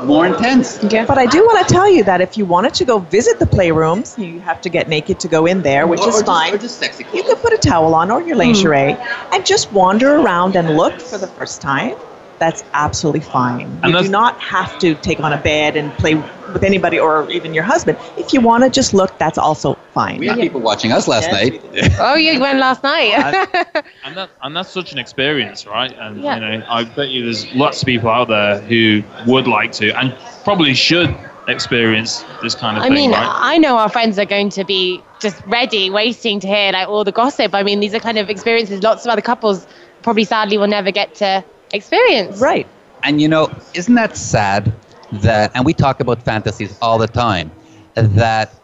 [0.03, 0.77] more intense.
[0.79, 3.45] But I do want to tell you that if you wanted to go visit the
[3.45, 6.25] playrooms, you have to get naked to go in there, which Or- is or just-
[6.25, 6.53] fine.
[6.53, 9.33] or just sexy You could put a towel on or your lingerie hmm.
[9.33, 11.95] and just wander around and look for the first time.
[12.39, 13.79] That's absolutely fine.
[13.83, 17.29] And You do not have to take on a bed and play with anybody or
[17.29, 17.97] even your husband.
[18.17, 20.19] If you want to just look, that's also fine.
[20.19, 21.93] We had people watching us last Yes, night.
[21.99, 23.13] Oh, you went last night.
[24.03, 25.93] and that and that's such an experience, right?
[25.99, 26.35] And Yeah.
[26.35, 29.91] you know, I bet you there's lots of people out there who would like to
[29.99, 31.13] and probably should
[31.47, 33.29] experience this kind of I thing, mean, right?
[33.31, 37.03] I know our friends are going to be just ready, waiting to hear like all
[37.03, 37.53] the gossip.
[37.53, 39.67] I mean, these are kind of experiences lots of other couples
[40.03, 41.43] probably sadly will never get to
[41.73, 42.39] experience.
[42.39, 42.67] Right.
[43.03, 44.73] And you know, isn't that sad
[45.11, 47.51] that, and we talk about fantasies all the time,
[47.95, 48.59] that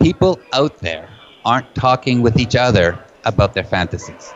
[0.00, 1.08] people out there
[1.44, 4.34] aren't talking with each other about their fantasies?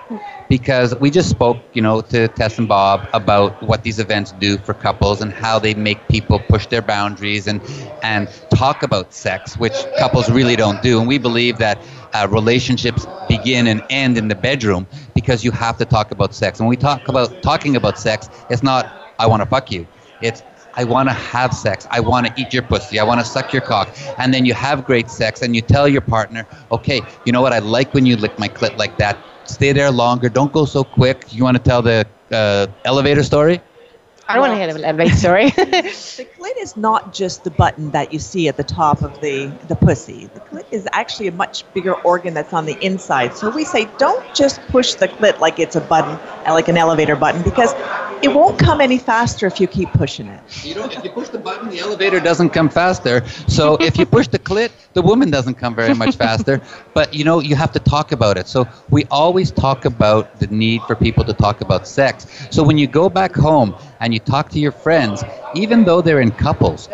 [0.49, 4.59] Because we just spoke, you know, to Tess and Bob about what these events do
[4.59, 7.61] for couples and how they make people push their boundaries and
[8.03, 10.99] and talk about sex, which couples really don't do.
[10.99, 11.83] And we believe that
[12.15, 16.59] uh, relationships begin and end in the bedroom because you have to talk about sex.
[16.61, 19.87] When we talk about talking about sex, it's not I want to fuck you.
[20.21, 20.43] It's
[20.75, 21.87] I want to have sex.
[21.91, 22.99] I want to eat your pussy.
[22.99, 23.97] I want to suck your cock.
[24.19, 27.53] And then you have great sex and you tell your partner, okay, you know what?
[27.53, 29.19] I like when you lick my clit like that.
[29.45, 30.29] Stay there longer.
[30.29, 31.33] Don't go so quick.
[31.33, 33.61] You want to tell the uh, elevator story?
[34.31, 35.49] I don't want to hear an elevator story.
[35.49, 39.47] The clit is not just the button that you see at the top of the,
[39.69, 40.27] the pussy.
[40.27, 43.35] The clit is actually a much bigger organ that's on the inside.
[43.35, 46.77] So we say don't just push the clit like it's a button, uh, like an
[46.77, 47.73] elevator button, because
[48.23, 50.65] it won't come any faster if you keep pushing it.
[50.65, 53.27] You don't, if you push the button, the elevator doesn't come faster.
[53.47, 56.61] So if you push the clit, the woman doesn't come very much faster.
[56.93, 58.47] But you know, you have to talk about it.
[58.47, 62.27] So we always talk about the need for people to talk about sex.
[62.51, 65.25] So when you go back home and you talk to your friends,
[65.55, 66.89] even though they're in couples,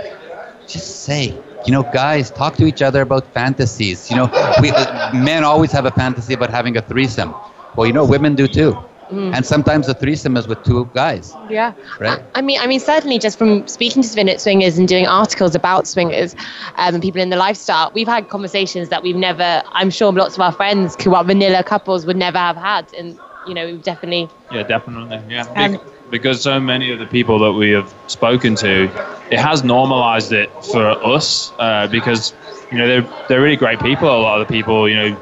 [0.66, 1.34] just say,
[1.66, 4.10] you know, guys, talk to each other about fantasies.
[4.10, 4.26] You know,
[4.60, 7.34] we uh, men always have a fantasy about having a threesome.
[7.76, 8.76] Well, you know, women do too.
[9.10, 9.34] Mm.
[9.36, 11.74] And sometimes the threesome is with two guys, Yeah.
[12.00, 12.22] right?
[12.34, 15.86] I mean, I mean, certainly just from speaking to swing- swingers and doing articles about
[15.86, 16.34] swingers
[16.76, 20.36] um, and people in the lifestyle, we've had conversations that we've never, I'm sure lots
[20.36, 22.86] of our friends who are vanilla couples would never have had.
[22.94, 25.20] And, you know, we've definitely, Yeah, definitely.
[25.28, 28.84] Yeah, And- Bec- because so many of the people that we have spoken to,
[29.32, 32.32] it has normalized it for us uh, because
[32.70, 34.08] you know they're they're really great people.
[34.08, 35.14] A lot of the people you know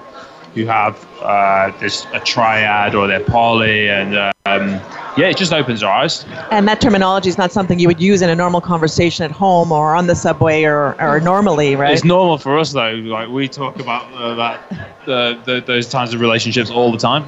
[0.54, 4.14] who have uh, this a triad or they're poly, and
[4.44, 4.68] um,
[5.16, 6.26] yeah, it just opens our eyes.
[6.50, 9.72] And that terminology is not something you would use in a normal conversation at home
[9.72, 11.94] or on the subway or, or normally, right?
[11.94, 12.92] It's normal for us though.
[12.92, 14.72] Like we talk about uh, that
[15.08, 17.24] uh, the, those kinds of relationships all the time.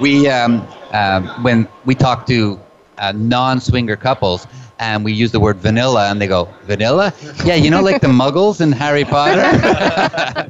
[0.00, 2.58] We um, um, when we talk to
[2.98, 4.46] uh, non-swinger couples
[4.78, 7.12] and we use the word vanilla and they go vanilla?
[7.44, 9.42] Yeah you know like the muggles in harry potter?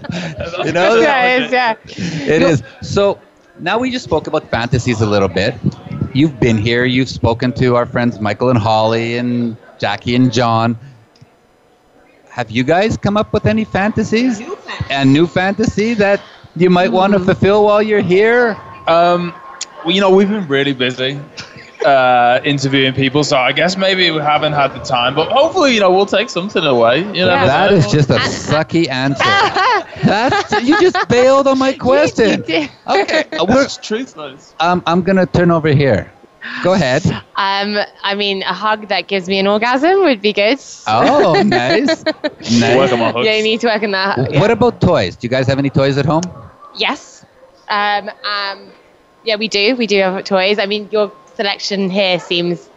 [0.65, 0.97] You know?
[0.97, 1.75] Yeah, it's- yeah.
[2.35, 2.63] it is.
[2.83, 3.21] So
[3.59, 5.55] now we just spoke about fantasies a little bit.
[6.15, 6.85] You've been here.
[6.85, 10.79] You've spoken to our friends michael and holly and jackie and john.
[12.31, 14.41] Have you guys come up with any fantasies?
[14.91, 16.21] And new fantasy that
[16.55, 18.57] you might want to fulfill while you're here
[18.87, 19.35] Um,
[19.85, 21.21] well, you know, we've been really busy
[21.85, 25.15] uh, interviewing people, so I guess maybe we haven't had the time.
[25.15, 26.99] But hopefully, you know, we'll take something away.
[27.01, 29.25] You know, That is just a sucky answer.
[30.05, 32.43] That's you just bailed on my question.
[32.43, 34.37] Okay, we're- That's truth, though.
[34.61, 36.13] um, I'm gonna turn over here.
[36.63, 37.05] Go ahead.
[37.35, 40.61] um, I mean, a hug that gives me an orgasm would be good.
[40.87, 42.05] Oh, nice.
[42.05, 42.77] nice.
[42.77, 43.27] Work on my hooks.
[43.27, 44.17] Yeah, you need to work on that.
[44.17, 44.41] W- Yeah.
[44.41, 45.17] What about toys?
[45.17, 46.23] Do you guys have any toys at home?
[46.77, 47.16] Yes.
[47.69, 48.73] Um, um,
[49.23, 49.77] yeah, we do.
[49.77, 50.59] We do have toys.
[50.59, 52.69] I mean, your selection here seems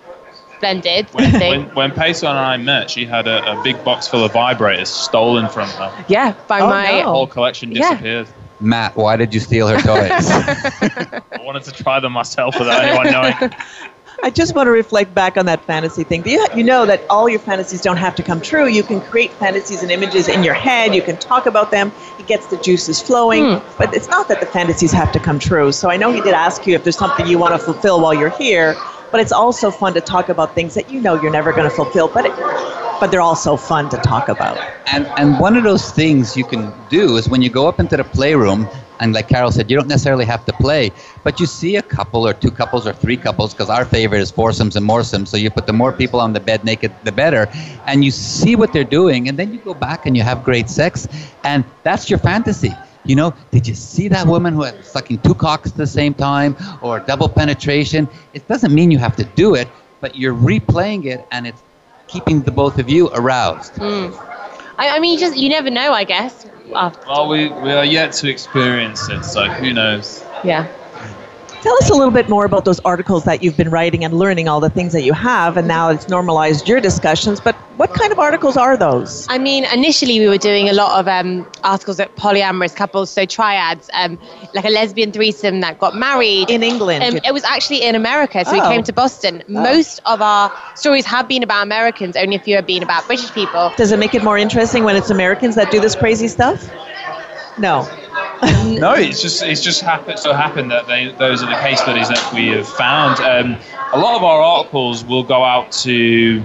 [0.56, 1.08] splendid.
[1.08, 1.76] I When, think.
[1.76, 5.48] when Peso and I met, she had a, a big box full of vibrators stolen
[5.50, 6.06] from her.
[6.08, 7.02] yeah, by Oh, my.
[7.02, 7.12] no.
[7.12, 7.92] Whole collection Yeah.
[7.92, 8.28] disappeared.
[8.62, 10.30] Matt, why did you steal her toys?
[11.32, 13.54] I wanted to try them myself without anyone knowing.
[14.24, 16.28] I just want to reflect back on that fantasy thing.
[16.28, 18.67] You, you know that all your fantasies don't have to come true.
[18.67, 20.93] You can create fantasies and images in your head.
[20.93, 21.91] You can talk about them.
[22.20, 23.59] It gets the juices flowing.
[23.59, 23.78] Hmm.
[23.78, 25.72] But it's not that the fantasies have to come true.
[25.72, 28.13] So I know he did ask you if there's something you want to fulfill while
[28.13, 28.76] you're here.
[29.11, 31.76] But it's also fun to talk about things that you know you're never going to
[31.76, 32.07] fulfill.
[32.07, 32.32] But it,
[32.99, 34.57] but they're also fun to talk about.
[34.88, 37.95] and and one of those things you can do is when you go up into
[37.97, 38.67] the playroom
[39.00, 40.91] and like carol said you don't necessarily have to play
[41.24, 44.32] but you see a couple or two couples or three couples because our favorite is
[44.32, 47.47] foursomes and moresomes so you put the more people on the bed naked the better
[47.86, 50.70] and you see what they're doing and then you go back and you have great
[50.70, 51.08] sex
[51.43, 55.34] and that's your fantasy you know, did you see that woman who had sucking two
[55.34, 58.08] cocks at the same time or double penetration?
[58.34, 59.68] It doesn't mean you have to do it,
[60.02, 61.64] but you're replaying it and it's
[62.08, 63.74] keeping the both of you aroused.
[63.76, 64.28] Mm.
[64.80, 65.91] I, I mean, you just you never know.
[65.93, 66.45] I guess.
[66.73, 70.23] Uh, Well, we, we are yet to experience it, so who knows?
[70.43, 70.67] yeah.
[71.62, 74.47] Tell us a little bit more about those articles that you've been writing and learning
[74.47, 77.41] all the things that you have, and now it's normalized your discussions.
[77.41, 79.28] But what kind of articles are those?
[79.30, 83.26] I mean, initially we were doing a lot of um, articles at polyamorous couples, so
[83.26, 84.18] triads, um,
[84.53, 87.03] like a lesbian threesome that got married in England.
[87.03, 88.53] Um, it was actually in America, so Oh.
[88.53, 89.43] we came to Boston.
[89.49, 93.34] Most of our stories have been about Americans, only a few have been about British
[93.34, 93.74] people.
[93.76, 96.70] Does it make it more interesting when it's Americans that do this crazy stuff?
[97.57, 97.86] No.
[98.80, 102.08] no, it's just it's just happened so happened that they those are the case studies
[102.08, 103.20] that we have found.
[103.20, 103.58] Um,
[103.92, 106.44] a lot of our articles will go out to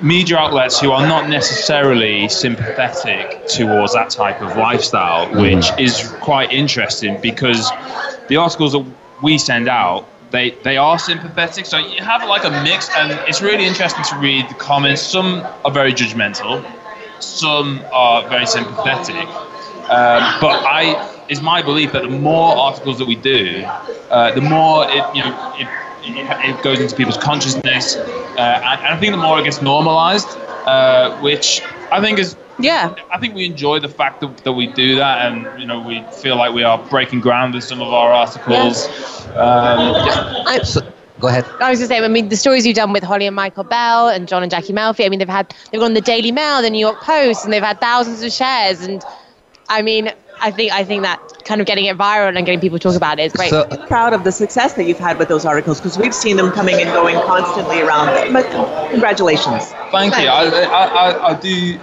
[0.00, 6.50] media outlets who are not necessarily sympathetic towards that type of lifestyle, which is quite
[6.52, 7.70] interesting because
[8.28, 8.86] the articles that
[9.22, 10.06] we send out.
[10.30, 14.16] They, they are sympathetic, so you have like a mix, and it's really interesting to
[14.18, 15.02] read the comments.
[15.02, 16.64] Some are very judgmental,
[17.20, 19.28] some are very sympathetic.
[19.90, 23.64] Um, but I, it's my belief that the more articles that we do,
[24.10, 25.68] uh, the more it, you know, it,
[26.02, 29.60] it, it goes into people's consciousness, uh, and, and I think the more it gets
[29.60, 30.28] normalized,
[30.66, 31.60] uh, which
[31.90, 32.36] I think is.
[32.60, 32.94] Yeah.
[33.10, 36.02] I think we enjoy the fact that, that we do that, and you know, we
[36.22, 38.86] feel like we are breaking ground with some of our articles.
[39.30, 39.94] Um,
[40.46, 40.60] I,
[41.20, 41.44] Go ahead.
[41.60, 43.64] I was going to say, I mean, the stories you've done with Holly and Michael
[43.64, 46.32] Bell and John and Jackie Melfi, I mean, they've had, they've gone on the Daily
[46.32, 48.80] Mail, the New York Post, and they've had thousands of shares.
[48.80, 49.04] And
[49.70, 52.78] I mean, I think, I think that kind of getting it viral and getting people
[52.78, 53.52] to talk about it is great.
[53.52, 56.50] i'm proud of the success that you've had with those articles because we've seen them
[56.50, 58.32] coming and going constantly around.
[58.32, 58.50] But
[58.90, 59.66] congratulations.
[59.92, 60.26] Thank you.
[60.26, 61.78] I, I, I, I do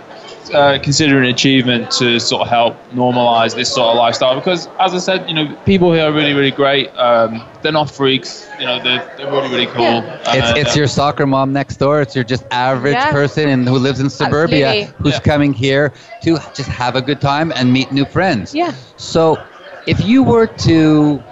[0.52, 4.94] uh, consider an achievement to sort of help normalize this sort of lifestyle because, as
[4.94, 6.90] I said, you know, people here are really, really great.
[6.98, 8.48] Um, they're not freaks.
[8.60, 10.04] You know, they're, they're really, really cool.
[10.34, 12.02] It's, Uh, it's your soccer mom next door.
[12.02, 13.12] It's your just average Yeah.
[13.12, 14.94] person and who lives in suburbia Absolutely.
[15.04, 15.92] who's coming here
[16.22, 18.54] to just have a good time and meet new friends.
[18.54, 18.74] Yeah.
[18.98, 19.38] So,
[19.86, 21.24] if you were to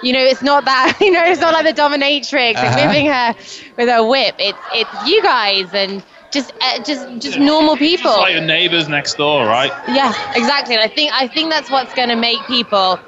[0.02, 2.64] you know, it's not that, you know, it's not like the dominatrix Uh-huh.
[2.64, 3.34] and whipping her
[3.76, 4.34] with her whip.
[4.38, 8.10] It's it's you guys and just uh, just just normal people.
[8.10, 9.72] Just like your neighbors next door, right?
[9.88, 10.74] Yeah, exactly.
[10.76, 12.98] And I think I think that's what's going to make people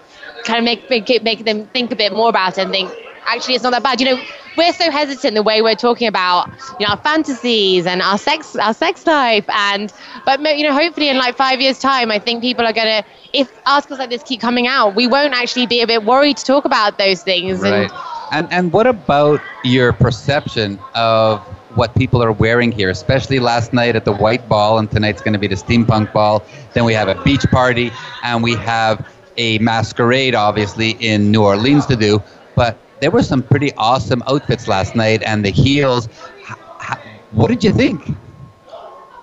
[0.45, 2.90] kind of make make make them think a bit more about it and think
[3.26, 4.01] actually it's not that bad.
[4.01, 4.22] You know,
[4.57, 8.57] we're so hesitant the way we're talking about you know our fantasies and our sex
[8.57, 9.93] our sex life and
[10.24, 13.51] but you know hopefully in like five years time I think people are to if
[13.66, 16.64] articles like this keep coming out we won't actually be a bit worried to talk
[16.64, 17.90] about those things Right.
[17.90, 17.90] and
[18.30, 21.40] And and what about your perception of
[21.74, 25.32] what people are wearing here, especially last night at the White Ball, and tonight's going
[25.32, 26.43] to be the Steampunk Ball.
[26.74, 27.90] Then we have a beach party,
[28.22, 29.07] and we have
[29.37, 32.22] a masquerade, obviously in New Orleans to do.
[32.55, 36.09] But there were some pretty awesome outfits last night, and the heels.
[36.49, 36.57] H-
[36.91, 36.99] h-
[37.30, 38.03] What did you think?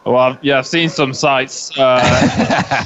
[0.05, 2.01] Well, I've, yeah, I've seen some sights, uh,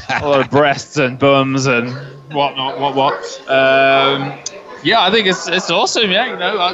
[0.21, 1.89] a lot of breasts and bums and
[2.33, 3.13] whatnot, what, what.
[3.49, 4.39] Um,
[4.83, 6.11] yeah, I think it's it's awesome.
[6.11, 6.73] Yeah, you know, I,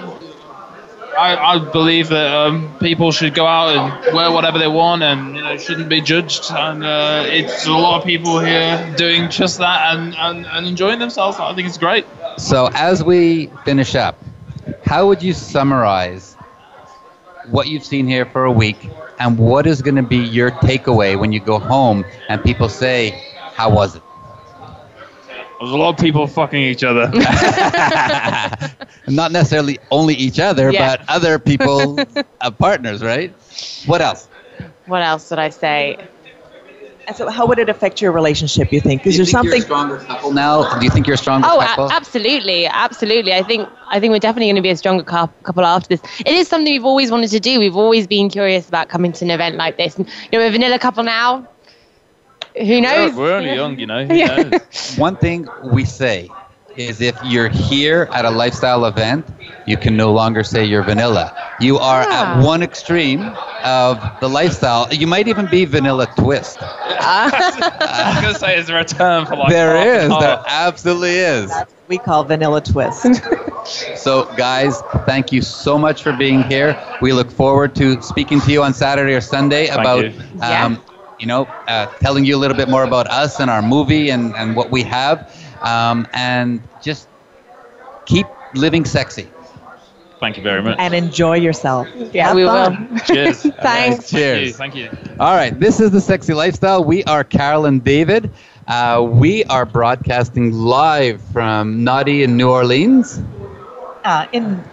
[1.18, 5.36] I, I believe that um, people should go out and wear whatever they want, and
[5.36, 6.51] you know, shouldn't be judged.
[6.51, 10.99] And uh, it's a lot of people here doing just that and, and, and enjoying
[10.99, 11.38] themselves.
[11.39, 12.05] I think it's great.
[12.38, 14.18] So, as we finish up,
[14.86, 16.36] how would you summarize
[17.49, 18.89] what you've seen here for a week
[19.20, 23.10] and what is going to be your takeaway when you go home and people say,
[23.53, 24.03] How was it?
[25.60, 27.12] There's a lot of people fucking each other.
[29.07, 30.97] Not necessarily only each other, Yeah.
[30.97, 31.99] but other people,
[32.41, 33.34] uh, partners, right?
[33.86, 34.28] What else?
[34.86, 35.97] what else did I say
[37.07, 38.72] And so, how would it affect your relationship?
[38.72, 39.05] You think?
[39.05, 39.62] Is Do there you think you're a something?
[39.62, 40.78] stronger couple now?
[40.80, 41.88] Do you think you're a stronger Oh, couple?
[41.89, 43.34] a- absolutely, absolutely.
[43.34, 46.01] I think I think we're definitely going to be a stronger couple after this.
[46.20, 47.60] It is something we've always wanted to do.
[47.60, 49.97] We've always been curious about coming to an event like this.
[49.97, 51.47] And, you know, we're a vanilla couple now.
[52.60, 53.16] Who knows?
[53.16, 54.05] We're, we're only young, you know.
[54.05, 54.28] Who Yeah.
[54.28, 54.68] knows?
[54.95, 56.32] One thing we say
[56.76, 59.28] is if you're here at a lifestyle event,
[59.66, 61.34] you can no longer say you're vanilla.
[61.60, 62.12] You are Ah.
[62.12, 64.88] at one extreme of the lifestyle.
[64.91, 66.60] You might even be vanilla twist.
[66.99, 70.10] I was going to say, is there a term for like There half is.
[70.10, 70.20] half?
[70.20, 71.64] There absolutely is.
[71.88, 73.05] We call vanilla twist.
[73.95, 76.76] So, guys, thank you so much for being here.
[77.01, 80.14] We look forward to speaking to you on Saturday or Sunday Thank about, you.
[80.41, 80.82] um,
[81.20, 84.36] you know, uh, telling you a little bit more about us and our movie and,
[84.36, 85.30] and what we have.
[85.61, 87.09] Um, and just
[88.05, 89.34] keep living sexy.
[90.20, 90.80] Thank you very much.
[90.80, 91.89] and enjoy yourself.
[92.13, 92.89] Yeah, Have we fun.
[92.89, 92.99] will.
[93.05, 93.45] Cheers.
[93.61, 94.09] Thanks.
[94.09, 94.11] Cheers.
[94.11, 94.53] Thank you.
[94.53, 94.89] Thank you.
[95.20, 96.84] All right, this is the Sexy Lifestyle.
[96.84, 98.32] We are Carol and David.
[98.67, 103.22] Uh, we are broadcasting live from Naughty in New Orleans.
[104.03, 104.65] uh, in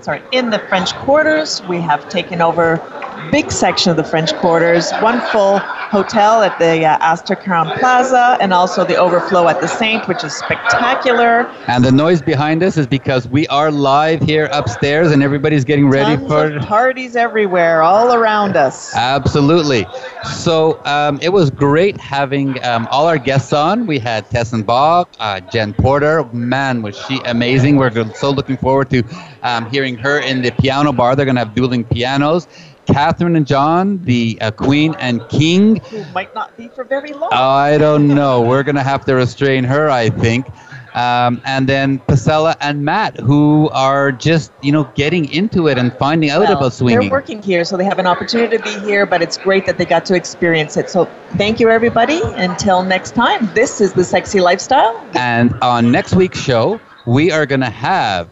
[0.00, 1.62] sorry in the French Quarters.
[1.62, 2.82] We have taken over
[3.30, 8.36] big section of the French Quarters, one full hotel at the uh, Astor Crowne Plaza,
[8.40, 11.46] and also the overflow at the Saint, which is spectacular.
[11.66, 15.88] And the noise behind us is because we are live here upstairs and everybody's getting
[15.88, 16.60] ready Tons for.
[16.66, 18.94] parties everywhere, all around us.
[18.94, 19.86] Absolutely.
[20.24, 23.86] So um, it was great having um, all our guests on.
[23.86, 26.24] We had Tess and Bob, uh, Jen Porter.
[26.32, 27.76] Man, was she amazing.
[27.76, 29.02] We're so looking forward to
[29.42, 31.16] um, hearing her in the piano bar.
[31.16, 32.46] They're going to have dueling pianos.
[32.88, 35.76] Catherine and John, the uh, Queen and King.
[35.76, 37.30] Who might not be for very long.
[37.32, 38.40] I don't know.
[38.40, 40.46] We're going to have to restrain her, I think.
[40.94, 45.92] Um, and then Pasella and Matt, who are just, you know, getting into it and
[45.92, 47.00] finding out Well, about swinging.
[47.00, 49.76] They're working here, so they have an opportunity to be here, but it's great that
[49.76, 50.88] they got to experience it.
[50.88, 51.04] So
[51.36, 52.20] thank you, everybody.
[52.24, 54.98] Until next time, this is the Sexy Lifestyle.
[55.14, 58.30] And on next week's show, we are going to have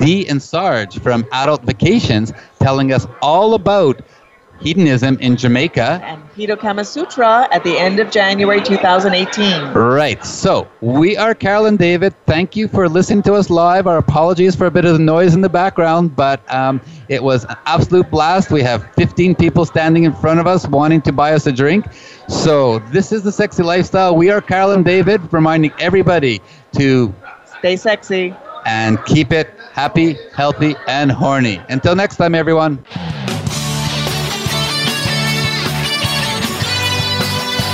[0.00, 4.00] Dee and Sarge from Adult Vacations telling us all about
[4.60, 6.00] hedonism in Jamaica.
[6.04, 9.72] And Hito Kama Sutra at the end of January 2018.
[9.72, 10.22] Right.
[10.24, 12.14] So we are Carol and David.
[12.26, 13.86] Thank you for listening to us live.
[13.86, 17.44] Our apologies for a bit of the noise in the background, but um, it was
[17.44, 18.50] an absolute blast.
[18.50, 21.86] We have 15 people standing in front of us wanting to buy us a drink.
[22.28, 24.14] So this is the sexy lifestyle.
[24.14, 26.40] We are Carol and David, reminding everybody
[26.76, 27.14] to
[27.58, 28.34] Stay sexy.
[28.66, 31.60] and keep it happy, healthy, and horny.
[31.68, 32.84] Until next time, everyone.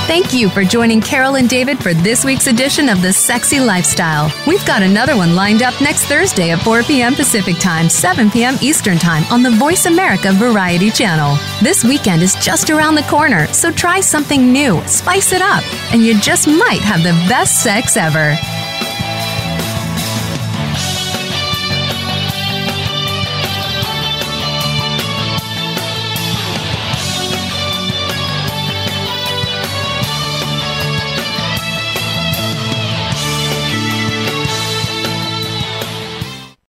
[0.07, 4.33] Thank you for joining Carol and David for this week's edition of The Sexy Lifestyle.
[4.47, 7.17] We've got another one lined up next Thursday at 4 p.m.
[7.17, 8.55] Pacific Time, 7 p.m.
[8.63, 11.37] Eastern Time on the Voice America Variety Channel.
[11.61, 16.03] This weekend is just around the corner, so try something new, spice it up, and
[16.03, 18.37] you just might have the best sex ever.